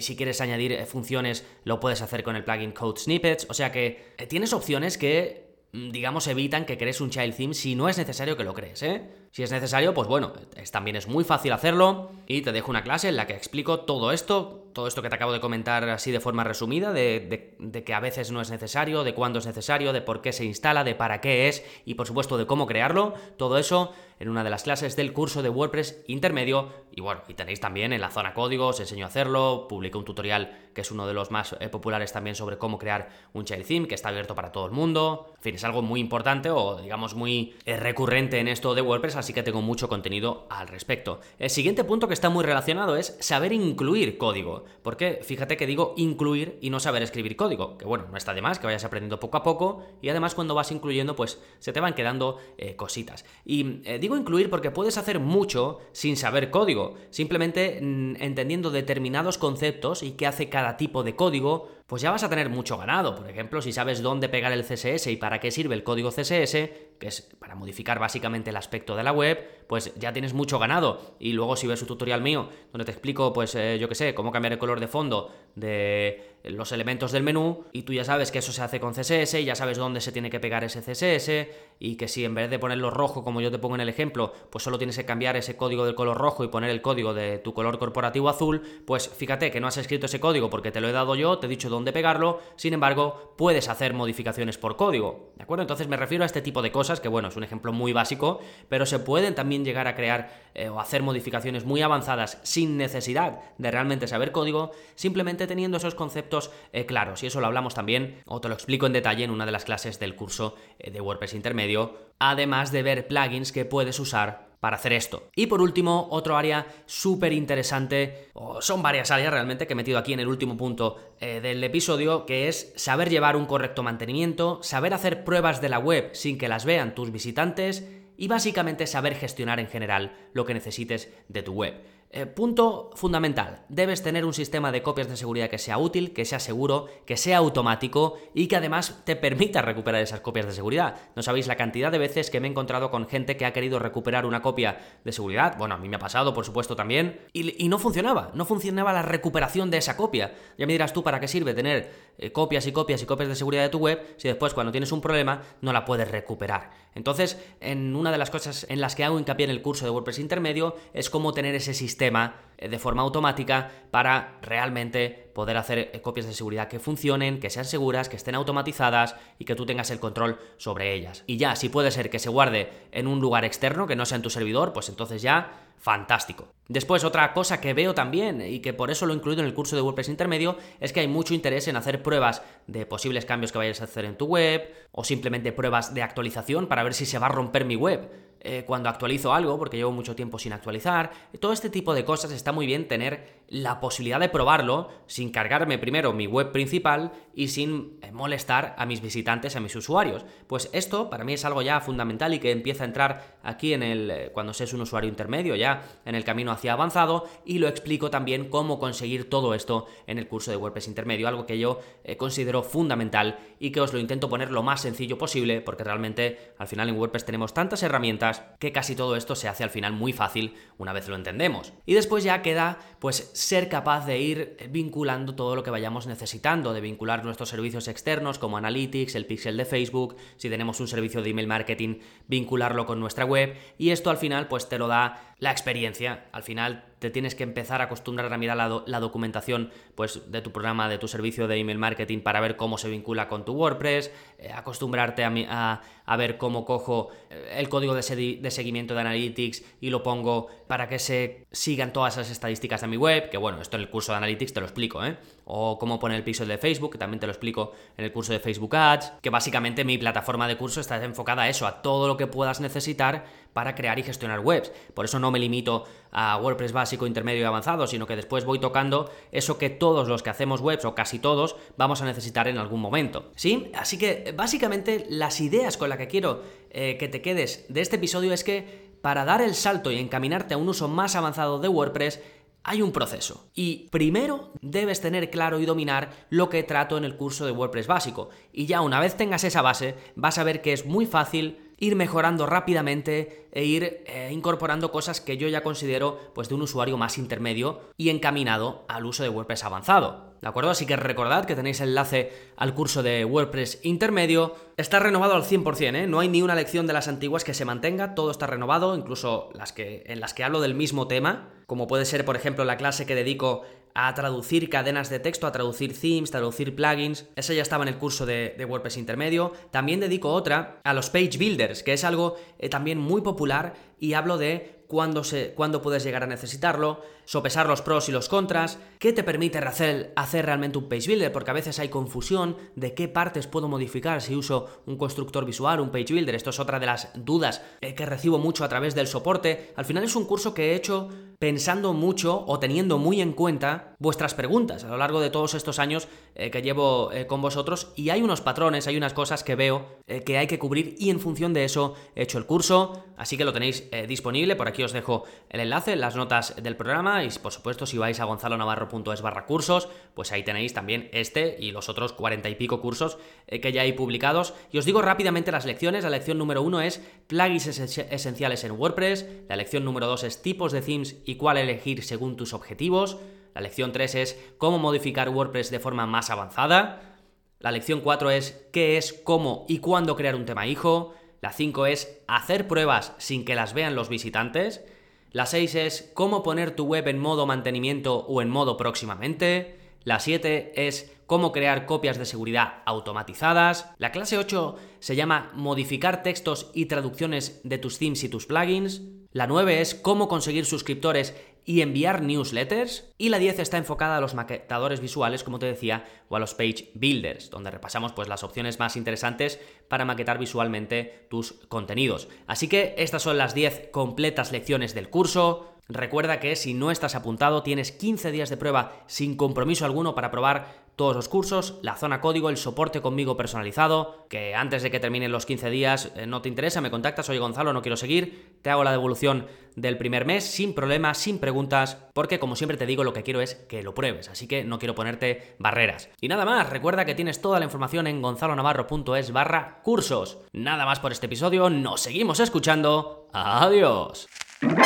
si 0.00 0.16
quieres 0.16 0.40
añadir 0.40 0.84
funciones, 0.86 1.44
lo 1.64 1.80
puedes 1.80 2.02
hacer 2.02 2.22
con 2.22 2.36
el 2.36 2.44
plugin 2.44 2.72
Code 2.72 3.00
Snippets. 3.00 3.46
O 3.48 3.54
sea 3.54 3.72
que 3.72 4.14
tienes 4.28 4.52
opciones 4.52 4.98
que, 4.98 5.56
mm, 5.72 5.90
digamos, 5.90 6.26
evitan 6.26 6.64
que 6.64 6.78
crees 6.78 7.00
un 7.00 7.10
child 7.10 7.34
theme 7.34 7.54
si 7.54 7.74
no 7.74 7.88
es 7.88 7.98
necesario 7.98 8.36
que 8.36 8.44
lo 8.44 8.54
crees, 8.54 8.82
¿eh? 8.82 9.02
Si 9.32 9.42
es 9.42 9.50
necesario, 9.50 9.94
pues 9.94 10.08
bueno, 10.08 10.34
también 10.72 10.94
es 10.94 11.08
muy 11.08 11.24
fácil 11.24 11.52
hacerlo. 11.52 12.10
Y 12.26 12.42
te 12.42 12.52
dejo 12.52 12.70
una 12.70 12.82
clase 12.82 13.08
en 13.08 13.16
la 13.16 13.26
que 13.26 13.32
explico 13.32 13.80
todo 13.80 14.12
esto, 14.12 14.68
todo 14.74 14.86
esto 14.86 15.00
que 15.00 15.08
te 15.08 15.14
acabo 15.14 15.32
de 15.32 15.40
comentar 15.40 15.88
así 15.88 16.10
de 16.10 16.20
forma 16.20 16.44
resumida, 16.44 16.92
de, 16.92 17.56
que 17.84 17.94
a 17.94 18.00
veces 18.00 18.30
no 18.30 18.42
es 18.42 18.50
necesario, 18.50 19.04
de 19.04 19.14
cuándo 19.14 19.38
es 19.38 19.46
necesario, 19.46 19.94
de 19.94 20.02
por 20.02 20.20
qué 20.20 20.34
se 20.34 20.44
instala, 20.44 20.84
de 20.84 20.94
para 20.94 21.22
qué 21.22 21.48
es 21.48 21.64
y 21.86 21.94
por 21.94 22.06
supuesto 22.06 22.36
de 22.36 22.46
cómo 22.46 22.66
crearlo, 22.66 23.14
todo 23.38 23.56
eso 23.56 23.92
en 24.20 24.28
una 24.28 24.44
de 24.44 24.50
las 24.50 24.62
clases 24.62 24.96
del 24.96 25.12
curso 25.12 25.42
de 25.42 25.48
WordPress 25.48 26.04
intermedio. 26.06 26.68
Y 26.92 27.00
bueno, 27.00 27.22
y 27.26 27.34
tenéis 27.34 27.58
también 27.58 27.92
en 27.92 28.00
la 28.00 28.10
zona 28.10 28.34
código, 28.34 28.68
os 28.68 28.80
enseño 28.80 29.06
a 29.06 29.08
hacerlo, 29.08 29.66
publico 29.66 29.98
un 29.98 30.04
tutorial 30.04 30.58
que 30.74 30.82
es 30.82 30.90
uno 30.90 31.06
de 31.06 31.14
los 31.14 31.30
más 31.30 31.56
eh, 31.58 31.68
populares 31.68 32.12
también 32.12 32.36
sobre 32.36 32.56
cómo 32.56 32.78
crear 32.78 33.08
un 33.32 33.44
child 33.44 33.66
theme 33.66 33.88
que 33.88 33.94
está 33.94 34.10
abierto 34.10 34.34
para 34.34 34.52
todo 34.52 34.66
el 34.66 34.72
mundo, 34.72 35.32
en 35.36 35.42
fin, 35.42 35.54
es 35.56 35.64
algo 35.64 35.82
muy 35.82 36.00
importante 36.00 36.50
o 36.50 36.80
digamos 36.80 37.14
muy 37.14 37.56
eh, 37.64 37.76
recurrente 37.76 38.38
en 38.38 38.48
esto 38.48 38.74
de 38.74 38.82
WordPress 38.82 39.16
así 39.22 39.32
que 39.32 39.42
tengo 39.42 39.62
mucho 39.62 39.88
contenido 39.88 40.46
al 40.50 40.68
respecto. 40.68 41.20
El 41.38 41.48
siguiente 41.48 41.84
punto 41.84 42.08
que 42.08 42.14
está 42.14 42.28
muy 42.28 42.44
relacionado 42.44 42.96
es 42.96 43.16
saber 43.20 43.52
incluir 43.52 44.18
código. 44.18 44.64
Porque 44.82 45.20
fíjate 45.22 45.56
que 45.56 45.66
digo 45.66 45.94
incluir 45.96 46.58
y 46.60 46.70
no 46.70 46.80
saber 46.80 47.02
escribir 47.02 47.36
código, 47.36 47.78
que 47.78 47.86
bueno, 47.86 48.06
no 48.10 48.16
está 48.16 48.34
de 48.34 48.42
más, 48.42 48.58
que 48.58 48.66
vayas 48.66 48.84
aprendiendo 48.84 49.20
poco 49.20 49.36
a 49.36 49.42
poco 49.42 49.84
y 50.00 50.08
además 50.08 50.34
cuando 50.34 50.54
vas 50.54 50.70
incluyendo 50.72 51.16
pues 51.16 51.40
se 51.58 51.72
te 51.72 51.80
van 51.80 51.94
quedando 51.94 52.38
eh, 52.58 52.76
cositas. 52.76 53.24
Y 53.44 53.80
eh, 53.84 53.98
digo 53.98 54.16
incluir 54.16 54.50
porque 54.50 54.70
puedes 54.70 54.98
hacer 54.98 55.20
mucho 55.20 55.78
sin 55.92 56.16
saber 56.16 56.50
código, 56.50 56.96
simplemente 57.10 57.78
mm, 57.80 58.16
entendiendo 58.20 58.70
determinados 58.70 59.38
conceptos 59.38 60.02
y 60.02 60.12
qué 60.12 60.26
hace 60.26 60.48
cada 60.48 60.76
tipo 60.76 61.02
de 61.02 61.16
código, 61.16 61.68
pues 61.86 62.00
ya 62.00 62.10
vas 62.10 62.22
a 62.22 62.30
tener 62.30 62.48
mucho 62.48 62.78
ganado. 62.78 63.14
Por 63.14 63.28
ejemplo, 63.28 63.60
si 63.60 63.72
sabes 63.72 64.02
dónde 64.02 64.28
pegar 64.28 64.52
el 64.52 64.64
CSS 64.64 65.08
y 65.08 65.16
para 65.16 65.40
qué 65.40 65.50
sirve 65.50 65.74
el 65.74 65.84
código 65.84 66.10
CSS, 66.10 66.70
que 67.02 67.08
es 67.08 67.20
para 67.40 67.56
modificar 67.56 67.98
básicamente 67.98 68.50
el 68.50 68.56
aspecto 68.56 68.94
de 68.94 69.02
la 69.02 69.10
web, 69.10 69.61
pues 69.72 69.90
ya 69.94 70.12
tienes 70.12 70.34
mucho 70.34 70.58
ganado. 70.58 71.16
Y 71.18 71.32
luego 71.32 71.56
si 71.56 71.66
ves 71.66 71.80
un 71.80 71.88
tutorial 71.88 72.20
mío 72.20 72.46
donde 72.72 72.84
te 72.84 72.90
explico, 72.90 73.32
pues 73.32 73.54
eh, 73.54 73.78
yo 73.80 73.88
qué 73.88 73.94
sé, 73.94 74.14
cómo 74.14 74.30
cambiar 74.30 74.52
el 74.52 74.58
color 74.58 74.80
de 74.80 74.86
fondo 74.86 75.32
de 75.54 76.32
los 76.44 76.72
elementos 76.72 77.12
del 77.12 77.22
menú 77.22 77.64
y 77.72 77.82
tú 77.82 77.92
ya 77.92 78.04
sabes 78.04 78.32
que 78.32 78.40
eso 78.40 78.52
se 78.52 78.62
hace 78.62 78.80
con 78.80 78.94
CSS 78.94 79.34
y 79.34 79.44
ya 79.44 79.54
sabes 79.54 79.78
dónde 79.78 80.00
se 80.00 80.10
tiene 80.10 80.28
que 80.28 80.40
pegar 80.40 80.64
ese 80.64 80.80
CSS 80.80 81.48
y 81.78 81.96
que 81.96 82.08
si 82.08 82.24
en 82.24 82.34
vez 82.34 82.50
de 82.50 82.58
ponerlo 82.58 82.90
rojo 82.90 83.22
como 83.22 83.40
yo 83.40 83.50
te 83.50 83.58
pongo 83.58 83.76
en 83.76 83.80
el 83.80 83.88
ejemplo, 83.88 84.32
pues 84.50 84.64
solo 84.64 84.78
tienes 84.78 84.96
que 84.96 85.04
cambiar 85.04 85.36
ese 85.36 85.56
código 85.56 85.84
del 85.84 85.94
color 85.94 86.18
rojo 86.18 86.42
y 86.42 86.48
poner 86.48 86.70
el 86.70 86.82
código 86.82 87.14
de 87.14 87.38
tu 87.38 87.54
color 87.54 87.78
corporativo 87.78 88.28
azul, 88.28 88.62
pues 88.86 89.08
fíjate 89.08 89.50
que 89.50 89.60
no 89.60 89.68
has 89.68 89.76
escrito 89.76 90.06
ese 90.06 90.20
código 90.20 90.50
porque 90.50 90.72
te 90.72 90.80
lo 90.80 90.88
he 90.88 90.92
dado 90.92 91.14
yo, 91.14 91.38
te 91.38 91.46
he 91.46 91.50
dicho 91.50 91.70
dónde 91.70 91.92
pegarlo, 91.92 92.40
sin 92.56 92.74
embargo, 92.74 93.34
puedes 93.36 93.68
hacer 93.68 93.94
modificaciones 93.94 94.58
por 94.58 94.76
código, 94.76 95.32
¿de 95.36 95.44
acuerdo? 95.44 95.62
Entonces 95.62 95.88
me 95.88 95.96
refiero 95.96 96.24
a 96.24 96.26
este 96.26 96.42
tipo 96.42 96.62
de 96.62 96.72
cosas 96.72 97.00
que 97.00 97.08
bueno, 97.08 97.28
es 97.28 97.36
un 97.36 97.44
ejemplo 97.44 97.72
muy 97.72 97.92
básico, 97.92 98.40
pero 98.68 98.86
se 98.86 98.98
pueden 98.98 99.34
también 99.34 99.61
llegar 99.64 99.88
a 99.88 99.94
crear 99.94 100.42
eh, 100.54 100.68
o 100.68 100.80
hacer 100.80 101.02
modificaciones 101.02 101.64
muy 101.64 101.80
avanzadas 101.80 102.38
sin 102.42 102.76
necesidad 102.76 103.40
de 103.56 103.70
realmente 103.70 104.06
saber 104.06 104.32
código, 104.32 104.72
simplemente 104.96 105.46
teniendo 105.46 105.78
esos 105.78 105.94
conceptos 105.94 106.50
eh, 106.72 106.84
claros. 106.84 107.22
Y 107.22 107.28
eso 107.28 107.40
lo 107.40 107.46
hablamos 107.46 107.74
también, 107.74 108.20
o 108.26 108.40
te 108.40 108.48
lo 108.48 108.54
explico 108.54 108.86
en 108.86 108.92
detalle 108.92 109.24
en 109.24 109.30
una 109.30 109.46
de 109.46 109.52
las 109.52 109.64
clases 109.64 109.98
del 109.98 110.14
curso 110.14 110.56
eh, 110.78 110.90
de 110.90 111.00
WordPress 111.00 111.32
intermedio, 111.32 111.96
además 112.18 112.70
de 112.70 112.82
ver 112.82 113.06
plugins 113.08 113.50
que 113.50 113.64
puedes 113.64 113.98
usar 113.98 114.52
para 114.60 114.76
hacer 114.76 114.92
esto. 114.92 115.30
Y 115.34 115.46
por 115.46 115.62
último, 115.62 116.06
otro 116.10 116.36
área 116.36 116.66
súper 116.84 117.32
interesante, 117.32 118.28
o 118.34 118.60
son 118.60 118.82
varias 118.82 119.10
áreas 119.10 119.32
realmente 119.32 119.66
que 119.66 119.72
he 119.72 119.76
metido 119.76 119.98
aquí 119.98 120.12
en 120.12 120.20
el 120.20 120.28
último 120.28 120.56
punto 120.56 120.98
del 121.18 121.64
episodio, 121.64 122.26
que 122.26 122.46
es 122.46 122.72
saber 122.76 123.10
llevar 123.10 123.34
un 123.34 123.46
correcto 123.46 123.82
mantenimiento, 123.82 124.62
saber 124.62 124.94
hacer 124.94 125.24
pruebas 125.24 125.60
de 125.60 125.68
la 125.68 125.80
web 125.80 126.10
sin 126.12 126.38
que 126.38 126.46
las 126.46 126.64
vean 126.64 126.94
tus 126.94 127.10
visitantes 127.10 127.84
y 128.22 128.28
básicamente 128.28 128.86
saber 128.86 129.16
gestionar 129.16 129.58
en 129.58 129.66
general 129.66 130.12
lo 130.32 130.46
que 130.46 130.54
necesites 130.54 131.12
de 131.26 131.42
tu 131.42 131.54
web. 131.54 131.74
Eh, 132.14 132.26
punto 132.26 132.90
fundamental, 132.94 133.64
debes 133.68 134.02
tener 134.02 134.24
un 134.24 134.32
sistema 134.34 134.70
de 134.70 134.82
copias 134.82 135.08
de 135.08 135.16
seguridad 135.16 135.48
que 135.48 135.58
sea 135.58 135.78
útil, 135.78 136.12
que 136.12 136.24
sea 136.24 136.38
seguro, 136.38 136.86
que 137.04 137.16
sea 137.16 137.38
automático 137.38 138.18
y 138.32 138.46
que 138.46 138.54
además 138.56 139.02
te 139.04 139.16
permita 139.16 139.60
recuperar 139.62 140.02
esas 140.02 140.20
copias 140.20 140.46
de 140.46 140.52
seguridad. 140.52 141.00
No 141.16 141.22
sabéis 141.22 141.48
la 141.48 141.56
cantidad 141.56 141.90
de 141.90 141.98
veces 141.98 142.30
que 142.30 142.38
me 142.38 142.46
he 142.46 142.50
encontrado 142.50 142.92
con 142.92 143.08
gente 143.08 143.36
que 143.36 143.44
ha 143.44 143.52
querido 143.52 143.80
recuperar 143.80 144.24
una 144.24 144.40
copia 144.42 144.78
de 145.02 145.10
seguridad, 145.10 145.56
bueno, 145.58 145.74
a 145.74 145.78
mí 145.78 145.88
me 145.88 145.96
ha 145.96 145.98
pasado 145.98 146.32
por 146.32 146.44
supuesto 146.44 146.76
también, 146.76 147.18
y, 147.32 147.68
no 147.68 147.80
funcionaba, 147.80 148.30
no 148.34 148.44
funcionaba 148.44 148.92
la 148.92 149.02
recuperación 149.02 149.70
de 149.70 149.78
esa 149.78 149.96
copia. 149.96 150.32
Ya 150.58 150.66
me 150.66 150.74
dirás 150.74 150.92
tú 150.92 151.02
para 151.02 151.18
qué 151.18 151.26
sirve 151.26 151.54
tener 151.54 151.90
eh, 152.18 152.30
copias 152.30 152.66
y 152.68 152.72
copias 152.72 153.02
y 153.02 153.06
copias 153.06 153.30
de 153.30 153.34
seguridad 153.34 153.62
de 153.62 153.70
tu 153.70 153.78
web 153.78 154.14
si 154.18 154.28
después 154.28 154.54
cuando 154.54 154.70
tienes 154.70 154.92
un 154.92 155.00
problema 155.00 155.42
no 155.60 155.72
la 155.72 155.84
puedes 155.84 156.08
recuperar. 156.08 156.81
Entonces, 156.94 157.38
en 157.60 157.96
una 157.96 158.10
de 158.12 158.18
las 158.18 158.30
cosas 158.30 158.66
en 158.68 158.80
las 158.80 158.94
que 158.94 159.04
hago 159.04 159.18
hincapié 159.18 159.44
en 159.44 159.50
el 159.50 159.62
curso 159.62 159.84
de 159.84 159.90
WordPress 159.90 160.18
intermedio 160.18 160.76
es 160.92 161.10
cómo 161.10 161.32
tener 161.32 161.54
ese 161.54 161.74
sistema 161.74 162.36
eh, 162.58 162.68
de 162.68 162.78
forma 162.78 163.02
automática 163.02 163.70
para 163.90 164.38
realmente 164.42 165.30
poder 165.34 165.56
hacer 165.56 165.78
eh, 165.78 166.00
copias 166.02 166.26
de 166.26 166.34
seguridad 166.34 166.68
que 166.68 166.78
funcionen, 166.78 167.40
que 167.40 167.50
sean 167.50 167.64
seguras, 167.64 168.08
que 168.08 168.16
estén 168.16 168.34
automatizadas 168.34 169.16
y 169.38 169.44
que 169.44 169.54
tú 169.54 169.64
tengas 169.64 169.90
el 169.90 170.00
control 170.00 170.38
sobre 170.58 170.94
ellas. 170.94 171.24
Y 171.26 171.38
ya, 171.38 171.56
si 171.56 171.68
puede 171.68 171.90
ser 171.90 172.10
que 172.10 172.18
se 172.18 172.28
guarde 172.28 172.70
en 172.92 173.06
un 173.06 173.20
lugar 173.20 173.44
externo, 173.44 173.86
que 173.86 173.96
no 173.96 174.04
sea 174.04 174.16
en 174.16 174.22
tu 174.22 174.30
servidor, 174.30 174.72
pues 174.72 174.88
entonces 174.88 175.22
ya 175.22 175.71
fantástico. 175.82 176.54
Después, 176.68 177.02
otra 177.02 177.32
cosa 177.34 177.60
que 177.60 177.74
veo 177.74 177.92
también, 177.92 178.40
y 178.40 178.60
que 178.60 178.72
por 178.72 178.90
eso 178.92 179.04
lo 179.04 179.12
he 179.12 179.16
incluido 179.16 179.42
en 179.42 179.48
el 179.48 179.54
curso 179.54 179.74
de 179.74 179.82
WordPress 179.82 180.08
intermedio, 180.08 180.56
es 180.78 180.92
que 180.92 181.00
hay 181.00 181.08
mucho 181.08 181.34
interés 181.34 181.66
en 181.66 181.76
hacer 181.76 182.02
pruebas 182.02 182.42
de 182.68 182.86
posibles 182.86 183.24
cambios 183.24 183.50
que 183.50 183.58
vayas 183.58 183.80
a 183.80 183.84
hacer 183.84 184.04
en 184.04 184.16
tu 184.16 184.26
web, 184.26 184.72
o 184.92 185.02
simplemente 185.02 185.52
pruebas 185.52 185.92
de 185.92 186.02
actualización 186.02 186.68
para 186.68 186.84
ver 186.84 186.94
si 186.94 187.04
se 187.04 187.18
va 187.18 187.26
a 187.26 187.30
romper 187.30 187.64
mi 187.64 187.74
web. 187.74 188.08
Eh, 188.44 188.64
cuando 188.66 188.88
actualizo 188.88 189.32
algo, 189.32 189.56
porque 189.56 189.76
llevo 189.76 189.92
mucho 189.92 190.16
tiempo 190.16 190.36
sin 190.36 190.52
actualizar. 190.52 191.12
Todo 191.38 191.52
este 191.52 191.70
tipo 191.70 191.94
de 191.94 192.04
cosas 192.04 192.32
está 192.32 192.50
muy 192.50 192.66
bien 192.66 192.88
tener 192.88 193.42
la 193.46 193.78
posibilidad 193.78 194.18
de 194.18 194.30
probarlo 194.30 194.88
sin 195.06 195.30
cargarme 195.30 195.78
primero 195.78 196.12
mi 196.12 196.26
web 196.26 196.50
principal 196.50 197.12
y 197.36 197.48
sin 197.48 198.00
eh, 198.02 198.10
molestar 198.10 198.74
a 198.78 198.84
mis 198.84 199.00
visitantes, 199.00 199.54
a 199.54 199.60
mis 199.60 199.76
usuarios. 199.76 200.24
Pues 200.48 200.70
esto 200.72 201.08
para 201.08 201.22
mí 201.22 201.34
es 201.34 201.44
algo 201.44 201.62
ya 201.62 201.80
fundamental 201.80 202.34
y 202.34 202.40
que 202.40 202.50
empieza 202.50 202.82
a 202.82 202.88
entrar 202.88 203.38
aquí 203.44 203.74
en 203.74 203.84
el 203.84 204.10
eh, 204.10 204.30
cuando 204.32 204.52
seas 204.54 204.72
un 204.72 204.80
usuario 204.80 205.08
intermedio, 205.08 205.54
ya 205.54 205.82
en 206.04 206.16
el 206.16 206.24
camino 206.24 206.50
hacia 206.50 206.72
avanzado 206.72 207.28
y 207.44 207.60
lo 207.60 207.68
explico 207.68 208.10
también 208.10 208.48
cómo 208.48 208.80
conseguir 208.80 209.30
todo 209.30 209.54
esto 209.54 209.86
en 210.08 210.18
el 210.18 210.26
curso 210.26 210.50
de 210.50 210.56
WordPress 210.56 210.88
intermedio, 210.88 211.28
algo 211.28 211.46
que 211.46 211.60
yo 211.60 211.78
considero 212.18 212.64
fundamental 212.64 213.38
y 213.60 213.70
que 213.70 213.80
os 213.80 213.92
lo 213.92 214.00
intento 214.00 214.28
poner 214.28 214.50
lo 214.50 214.64
más 214.64 214.80
sencillo 214.80 215.16
posible 215.16 215.60
porque 215.60 215.84
realmente 215.84 216.54
al 216.58 216.66
final 216.66 216.88
en 216.88 216.98
WordPress 216.98 217.24
tenemos 217.24 217.54
tantas 217.54 217.82
herramientas 217.82 218.31
que 218.58 218.72
casi 218.72 218.94
todo 218.94 219.16
esto 219.16 219.34
se 219.34 219.48
hace 219.48 219.64
al 219.64 219.70
final 219.70 219.92
muy 219.92 220.12
fácil 220.12 220.54
una 220.78 220.92
vez 220.92 221.08
lo 221.08 221.16
entendemos. 221.16 221.72
Y 221.86 221.94
después 221.94 222.24
ya 222.24 222.42
queda 222.42 222.78
pues 222.98 223.30
ser 223.34 223.68
capaz 223.68 224.06
de 224.06 224.18
ir 224.20 224.56
vinculando 224.70 225.34
todo 225.34 225.56
lo 225.56 225.62
que 225.62 225.70
vayamos 225.70 226.06
necesitando, 226.06 226.72
de 226.72 226.80
vincular 226.80 227.24
nuestros 227.24 227.48
servicios 227.48 227.88
externos 227.88 228.38
como 228.38 228.56
Analytics, 228.56 229.14
el 229.14 229.26
pixel 229.26 229.56
de 229.56 229.64
Facebook, 229.64 230.16
si 230.36 230.48
tenemos 230.48 230.80
un 230.80 230.88
servicio 230.88 231.22
de 231.22 231.30
email 231.30 231.46
marketing, 231.46 231.98
vincularlo 232.28 232.86
con 232.86 233.00
nuestra 233.00 233.24
web 233.24 233.56
y 233.78 233.90
esto 233.90 234.10
al 234.10 234.16
final 234.16 234.48
pues 234.48 234.68
te 234.68 234.78
lo 234.78 234.88
da 234.88 235.31
la 235.42 235.50
experiencia. 235.50 236.26
Al 236.30 236.44
final 236.44 236.84
te 237.00 237.10
tienes 237.10 237.34
que 237.34 237.42
empezar 237.42 237.80
a 237.80 237.84
acostumbrar 237.86 238.32
a 238.32 238.38
mirar 238.38 238.56
la, 238.56 239.00
documentación 239.00 239.72
pues, 239.96 240.30
de 240.30 240.40
tu 240.40 240.52
programa, 240.52 240.88
de 240.88 240.98
tu 240.98 241.08
servicio 241.08 241.48
de 241.48 241.56
email 241.56 241.78
marketing 241.78 242.20
para 242.20 242.40
ver 242.40 242.54
cómo 242.54 242.78
se 242.78 242.88
vincula 242.88 243.26
con 243.26 243.44
tu 243.44 243.52
WordPress, 243.52 244.12
eh, 244.38 244.52
acostumbrarte 244.54 245.24
a, 245.24 245.80
ver 246.16 246.38
cómo 246.38 246.64
cojo 246.64 247.08
eh, 247.28 247.56
el 247.56 247.68
código 247.68 247.92
de, 247.94 248.38
de, 248.40 248.50
seguimiento 248.52 248.94
de 248.94 249.00
Analytics 249.00 249.64
y 249.80 249.90
lo 249.90 250.04
pongo 250.04 250.46
para 250.68 250.88
que 250.88 251.00
se 251.00 251.48
sigan 251.50 251.92
todas 251.92 252.14
esas 252.18 252.30
estadísticas 252.30 252.82
de 252.82 252.86
mi 252.86 252.96
web, 252.96 253.28
que 253.28 253.36
bueno, 253.36 253.60
esto 253.60 253.76
en 253.76 253.82
el 253.82 253.90
curso 253.90 254.12
de 254.12 254.18
Analytics 254.18 254.52
te 254.52 254.60
lo 254.60 254.66
explico, 254.66 255.04
¿eh? 255.04 255.16
O 255.54 255.78
cómo 255.78 255.98
poner 255.98 256.16
el 256.16 256.24
pixel 256.24 256.48
de 256.48 256.56
Facebook, 256.56 256.92
que 256.92 256.98
también 256.98 257.20
te 257.20 257.26
lo 257.26 257.32
explico 257.32 257.72
en 257.98 258.06
el 258.06 258.12
curso 258.12 258.32
de 258.32 258.40
Facebook 258.40 258.74
Ads, 258.74 259.12
que 259.20 259.28
básicamente 259.28 259.84
mi 259.84 259.98
plataforma 259.98 260.48
de 260.48 260.56
curso 260.56 260.80
está 260.80 261.04
enfocada 261.04 261.42
a 261.42 261.48
eso, 261.50 261.66
a 261.66 261.82
todo 261.82 262.08
lo 262.08 262.16
que 262.16 262.26
puedas 262.26 262.60
necesitar 262.60 263.26
para 263.52 263.74
crear 263.74 263.98
y 263.98 264.02
gestionar 264.02 264.40
webs. 264.40 264.72
Por 264.94 265.04
eso 265.04 265.18
no 265.18 265.30
me 265.30 265.38
limito 265.38 265.84
a 266.10 266.38
WordPress 266.38 266.72
básico, 266.72 267.06
intermedio 267.06 267.42
y 267.42 267.44
avanzado, 267.44 267.86
sino 267.86 268.06
que 268.06 268.16
después 268.16 268.46
voy 268.46 268.60
tocando 268.60 269.10
eso 269.30 269.58
que 269.58 269.68
todos 269.68 270.08
los 270.08 270.22
que 270.22 270.30
hacemos 270.30 270.62
webs, 270.62 270.86
o 270.86 270.94
casi 270.94 271.18
todos, 271.18 271.56
vamos 271.76 272.00
a 272.00 272.06
necesitar 272.06 272.48
en 272.48 272.56
algún 272.56 272.80
momento. 272.80 273.30
¿Sí? 273.36 273.70
Así 273.74 273.98
que 273.98 274.32
básicamente 274.34 275.04
las 275.10 275.40
ideas 275.42 275.76
con 275.76 275.90
las 275.90 275.98
que 275.98 276.08
quiero 276.08 276.42
eh, 276.70 276.96
que 276.98 277.08
te 277.08 277.20
quedes 277.20 277.66
de 277.68 277.82
este 277.82 277.96
episodio 277.96 278.32
es 278.32 278.42
que 278.42 278.90
para 279.02 279.24
dar 279.24 279.42
el 279.42 279.54
salto 279.54 279.90
y 279.90 279.98
encaminarte 279.98 280.54
a 280.54 280.56
un 280.56 280.68
uso 280.68 280.88
más 280.88 281.16
avanzado 281.16 281.58
de 281.58 281.68
WordPress, 281.68 282.20
hay 282.64 282.82
un 282.82 282.92
proceso. 282.92 283.48
Y 283.54 283.88
primero 283.90 284.52
debes 284.60 285.00
tener 285.00 285.30
claro 285.30 285.60
y 285.60 285.66
dominar 285.66 286.26
lo 286.30 286.48
que 286.48 286.62
trato 286.62 286.96
en 286.96 287.04
el 287.04 287.16
curso 287.16 287.46
de 287.46 287.52
WordPress 287.52 287.86
básico. 287.86 288.30
Y 288.52 288.66
ya 288.66 288.80
una 288.80 289.00
vez 289.00 289.16
tengas 289.16 289.44
esa 289.44 289.62
base, 289.62 289.94
vas 290.14 290.38
a 290.38 290.44
ver 290.44 290.62
que 290.62 290.72
es 290.72 290.86
muy 290.86 291.06
fácil 291.06 291.58
ir 291.78 291.96
mejorando 291.96 292.46
rápidamente 292.46 293.48
e 293.50 293.64
ir 293.64 294.04
eh, 294.06 294.30
incorporando 294.32 294.92
cosas 294.92 295.20
que 295.20 295.36
yo 295.36 295.48
ya 295.48 295.64
considero 295.64 296.18
pues 296.32 296.48
de 296.48 296.54
un 296.54 296.62
usuario 296.62 296.96
más 296.96 297.18
intermedio 297.18 297.80
y 297.96 298.10
encaminado 298.10 298.84
al 298.88 299.04
uso 299.04 299.24
de 299.24 299.28
WordPress 299.28 299.64
avanzado. 299.64 300.31
¿De 300.42 300.48
acuerdo? 300.48 300.70
Así 300.70 300.86
que 300.86 300.96
recordad 300.96 301.44
que 301.44 301.54
tenéis 301.54 301.80
enlace 301.80 302.32
al 302.56 302.74
curso 302.74 303.04
de 303.04 303.24
WordPress 303.24 303.78
intermedio. 303.84 304.56
Está 304.76 304.98
renovado 304.98 305.34
al 305.34 305.44
100%, 305.44 305.94
¿eh? 305.94 306.06
No 306.08 306.18
hay 306.18 306.28
ni 306.28 306.42
una 306.42 306.56
lección 306.56 306.88
de 306.88 306.92
las 306.92 307.06
antiguas 307.06 307.44
que 307.44 307.54
se 307.54 307.64
mantenga, 307.64 308.16
todo 308.16 308.32
está 308.32 308.48
renovado, 308.48 308.96
incluso 308.96 309.50
las 309.54 309.72
que, 309.72 310.02
en 310.04 310.18
las 310.18 310.34
que 310.34 310.42
hablo 310.42 310.60
del 310.60 310.74
mismo 310.74 311.06
tema, 311.06 311.50
como 311.66 311.86
puede 311.86 312.04
ser, 312.04 312.24
por 312.24 312.34
ejemplo, 312.34 312.64
la 312.64 312.76
clase 312.76 313.06
que 313.06 313.14
dedico 313.14 313.62
a 313.94 314.12
traducir 314.14 314.68
cadenas 314.68 315.10
de 315.10 315.20
texto, 315.20 315.46
a 315.46 315.52
traducir 315.52 315.98
themes, 315.98 316.30
traducir 316.30 316.74
plugins. 316.74 317.26
Esa 317.36 317.52
ya 317.52 317.62
estaba 317.62 317.84
en 317.84 317.88
el 317.88 317.98
curso 317.98 318.26
de, 318.26 318.56
WordPress 318.68 318.96
intermedio. 318.96 319.52
También 319.70 320.00
dedico 320.00 320.32
otra 320.32 320.80
a 320.82 320.92
los 320.92 321.10
page 321.10 321.38
builders, 321.38 321.82
que 321.82 321.92
es 321.92 322.04
algo 322.04 322.36
eh, 322.58 322.68
también 322.68 322.98
muy 322.98 323.20
popular 323.20 323.74
y 323.98 324.14
hablo 324.14 324.38
de 324.38 324.81
cuándo, 324.92 325.24
se, 325.24 325.54
cuándo 325.54 325.80
puedes 325.80 326.04
llegar 326.04 326.22
a 326.22 326.26
necesitarlo, 326.26 327.00
sopesar 327.24 327.66
los 327.66 327.80
pros 327.80 328.10
y 328.10 328.12
los 328.12 328.28
contras, 328.28 328.78
qué 328.98 329.14
te 329.14 329.24
permite 329.24 329.56
hacer, 329.56 330.12
hacer 330.16 330.44
realmente 330.44 330.76
un 330.76 330.86
page 330.86 331.06
builder, 331.06 331.32
porque 331.32 331.50
a 331.50 331.54
veces 331.54 331.78
hay 331.78 331.88
confusión 331.88 332.58
de 332.76 332.92
qué 332.92 333.08
partes 333.08 333.46
puedo 333.46 333.68
modificar 333.68 334.20
si 334.20 334.36
uso 334.36 334.82
un 334.84 334.98
constructor 334.98 335.46
visual, 335.46 335.80
un 335.80 335.90
page 335.90 336.12
builder. 336.12 336.34
Esto 336.34 336.50
es 336.50 336.60
otra 336.60 336.78
de 336.78 336.84
las 336.84 337.08
dudas 337.14 337.62
eh, 337.80 337.94
que 337.94 338.04
recibo 338.04 338.38
mucho 338.38 338.64
a 338.64 338.68
través 338.68 338.94
del 338.94 339.06
soporte. 339.06 339.72
Al 339.76 339.86
final 339.86 340.04
es 340.04 340.14
un 340.14 340.26
curso 340.26 340.52
que 340.52 340.72
he 340.72 340.74
hecho 340.74 341.08
pensando 341.42 341.92
mucho 341.92 342.44
o 342.46 342.60
teniendo 342.60 342.98
muy 342.98 343.20
en 343.20 343.32
cuenta 343.32 343.96
vuestras 343.98 344.32
preguntas 344.32 344.84
a 344.84 344.88
lo 344.88 344.96
largo 344.96 345.20
de 345.20 345.28
todos 345.28 345.54
estos 345.54 345.80
años 345.80 346.06
eh, 346.36 346.52
que 346.52 346.62
llevo 346.62 347.10
eh, 347.10 347.26
con 347.26 347.42
vosotros. 347.42 347.92
Y 347.96 348.10
hay 348.10 348.22
unos 348.22 348.40
patrones, 348.40 348.86
hay 348.86 348.96
unas 348.96 349.12
cosas 349.12 349.42
que 349.42 349.56
veo 349.56 349.98
que 350.26 350.36
hay 350.36 350.46
que 350.46 350.58
cubrir 350.58 350.94
y 350.98 351.08
en 351.10 351.20
función 351.20 351.54
de 351.54 351.64
eso 351.64 351.94
he 352.14 352.22
hecho 352.22 352.36
el 352.36 352.44
curso, 352.44 353.02
así 353.16 353.38
que 353.38 353.46
lo 353.46 353.52
tenéis 353.54 353.88
disponible, 354.06 354.56
por 354.56 354.68
aquí 354.68 354.82
os 354.82 354.92
dejo 354.92 355.24
el 355.48 355.60
enlace, 355.60 355.96
las 355.96 356.16
notas 356.16 356.54
del 356.62 356.76
programa. 356.76 357.24
Y 357.24 357.30
por 357.30 357.50
supuesto 357.50 357.86
si 357.86 357.96
vais 357.96 358.20
a 358.20 358.24
gonzalonavarro.es 358.24 359.22
barra 359.22 359.46
cursos, 359.46 359.88
pues 360.14 360.30
ahí 360.32 360.42
tenéis 360.42 360.74
también 360.74 361.08
este 361.12 361.56
y 361.58 361.72
los 361.72 361.88
otros 361.88 362.12
cuarenta 362.12 362.50
y 362.50 362.56
pico 362.56 362.82
cursos 362.82 363.16
eh, 363.46 363.60
que 363.60 363.72
ya 363.72 363.82
hay 363.82 363.94
publicados. 363.94 364.52
Y 364.70 364.78
os 364.78 364.84
digo 364.84 365.00
rápidamente 365.00 365.50
las 365.50 365.64
lecciones, 365.64 366.04
la 366.04 366.10
lección 366.10 366.36
número 366.36 366.62
uno 366.62 366.80
es 366.80 367.02
plugins 367.26 367.66
esenciales 367.66 368.64
en 368.64 368.72
WordPress, 368.72 369.26
la 369.48 369.56
lección 369.56 369.84
número 369.84 370.06
dos 370.06 370.24
es 370.24 370.42
tipos 370.42 370.72
de 370.72 370.82
themes 370.82 371.16
y 371.32 371.36
cuál 371.36 371.56
elegir 371.56 372.04
según 372.04 372.36
tus 372.36 372.52
objetivos, 372.52 373.16
la 373.54 373.62
lección 373.62 373.92
3 373.92 374.14
es 374.14 374.38
cómo 374.58 374.78
modificar 374.78 375.30
WordPress 375.30 375.70
de 375.70 375.80
forma 375.80 376.06
más 376.06 376.30
avanzada, 376.30 377.18
la 377.58 377.70
lección 377.70 378.00
4 378.00 378.30
es 378.30 378.68
qué 378.72 378.96
es, 378.96 379.12
cómo 379.12 379.64
y 379.68 379.78
cuándo 379.78 380.16
crear 380.16 380.34
un 380.34 380.44
tema 380.44 380.66
hijo, 380.66 381.14
la 381.40 381.52
5 381.52 381.86
es 381.86 382.22
hacer 382.28 382.68
pruebas 382.68 383.14
sin 383.18 383.44
que 383.44 383.54
las 383.54 383.72
vean 383.72 383.94
los 383.94 384.08
visitantes. 384.08 384.84
La 385.30 385.46
6 385.46 385.74
es 385.74 386.12
cómo 386.14 386.42
poner 386.42 386.76
tu 386.76 386.84
web 386.84 387.08
en 387.08 387.18
modo 387.18 387.46
mantenimiento 387.46 388.18
o 388.18 388.42
en 388.42 388.50
modo 388.50 388.76
próximamente. 388.76 389.78
La 390.04 390.20
7 390.20 390.86
es 390.86 391.12
cómo 391.26 391.50
crear 391.50 391.86
copias 391.86 392.18
de 392.18 392.26
seguridad 392.26 392.82
automatizadas. 392.84 393.90
La 393.98 394.12
clase 394.12 394.38
8 394.38 394.76
se 395.00 395.16
llama 395.16 395.50
modificar 395.54 396.22
textos 396.22 396.70
y 396.74 396.86
traducciones 396.86 397.60
de 397.64 397.78
tus 397.78 397.98
themes 397.98 398.22
y 398.22 398.28
tus 398.28 398.46
plugins. 398.46 399.02
La 399.32 399.46
9 399.46 399.80
es 399.80 399.94
cómo 399.94 400.28
conseguir 400.28 400.66
suscriptores 400.66 401.34
y 401.64 401.80
enviar 401.80 402.22
newsletters. 402.22 403.12
Y 403.18 403.28
la 403.28 403.38
10 403.38 403.60
está 403.60 403.78
enfocada 403.78 404.16
a 404.16 404.20
los 404.20 404.34
maquetadores 404.34 405.00
visuales, 405.00 405.44
como 405.44 405.58
te 405.58 405.66
decía, 405.66 406.04
o 406.28 406.36
a 406.36 406.38
los 406.38 406.54
page 406.54 406.90
builders, 406.94 407.50
donde 407.50 407.70
repasamos 407.70 408.12
pues, 408.12 408.28
las 408.28 408.42
opciones 408.42 408.78
más 408.78 408.96
interesantes 408.96 409.60
para 409.88 410.04
maquetar 410.04 410.38
visualmente 410.38 411.26
tus 411.30 411.52
contenidos. 411.68 412.28
Así 412.46 412.68
que 412.68 412.94
estas 412.98 413.22
son 413.22 413.38
las 413.38 413.54
10 413.54 413.88
completas 413.90 414.52
lecciones 414.52 414.94
del 414.94 415.08
curso. 415.08 415.71
Recuerda 415.88 416.40
que 416.40 416.56
si 416.56 416.74
no 416.74 416.90
estás 416.90 417.14
apuntado, 417.14 417.62
tienes 417.62 417.92
15 417.92 418.30
días 418.30 418.50
de 418.50 418.56
prueba 418.56 418.92
sin 419.06 419.36
compromiso 419.36 419.84
alguno 419.84 420.14
para 420.14 420.30
probar 420.30 420.82
todos 420.96 421.16
los 421.16 421.28
cursos, 421.28 421.78
la 421.82 421.96
zona 421.96 422.20
código, 422.20 422.50
el 422.50 422.56
soporte 422.56 423.00
conmigo 423.00 423.36
personalizado, 423.36 424.26
que 424.28 424.54
antes 424.54 424.82
de 424.82 424.90
que 424.90 425.00
terminen 425.00 425.32
los 425.32 425.46
15 425.46 425.70
días 425.70 426.12
eh, 426.16 426.26
no 426.26 426.42
te 426.42 426.48
interesa, 426.48 426.80
me 426.80 426.90
contactas, 426.90 427.28
oye 427.30 427.38
Gonzalo, 427.38 427.72
no 427.72 427.82
quiero 427.82 427.96
seguir, 427.96 428.58
te 428.60 428.70
hago 428.70 428.84
la 428.84 428.90
devolución 428.90 429.46
del 429.74 429.96
primer 429.96 430.26
mes 430.26 430.44
sin 430.44 430.74
problemas, 430.74 431.16
sin 431.16 431.38
preguntas, 431.38 431.96
porque 432.12 432.38
como 432.38 432.56
siempre 432.56 432.76
te 432.76 432.86
digo, 432.86 433.04
lo 433.04 433.14
que 433.14 433.22
quiero 433.22 433.40
es 433.40 433.54
que 433.54 433.82
lo 433.82 433.94
pruebes, 433.94 434.28
así 434.28 434.46
que 434.46 434.64
no 434.64 434.78
quiero 434.78 434.94
ponerte 434.94 435.56
barreras. 435.58 436.10
Y 436.20 436.28
nada 436.28 436.44
más, 436.44 436.68
recuerda 436.68 437.06
que 437.06 437.14
tienes 437.14 437.40
toda 437.40 437.58
la 437.58 437.64
información 437.64 438.06
en 438.06 438.20
gonzalonavarro.es 438.20 439.32
barra 439.32 439.80
cursos. 439.82 440.38
Nada 440.52 440.84
más 440.84 441.00
por 441.00 441.12
este 441.12 441.26
episodio, 441.26 441.70
nos 441.70 442.02
seguimos 442.02 442.38
escuchando, 442.38 443.28
adiós. 443.32 444.28
Thank 444.62 444.76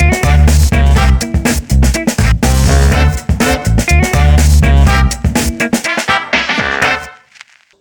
you. 0.00 0.25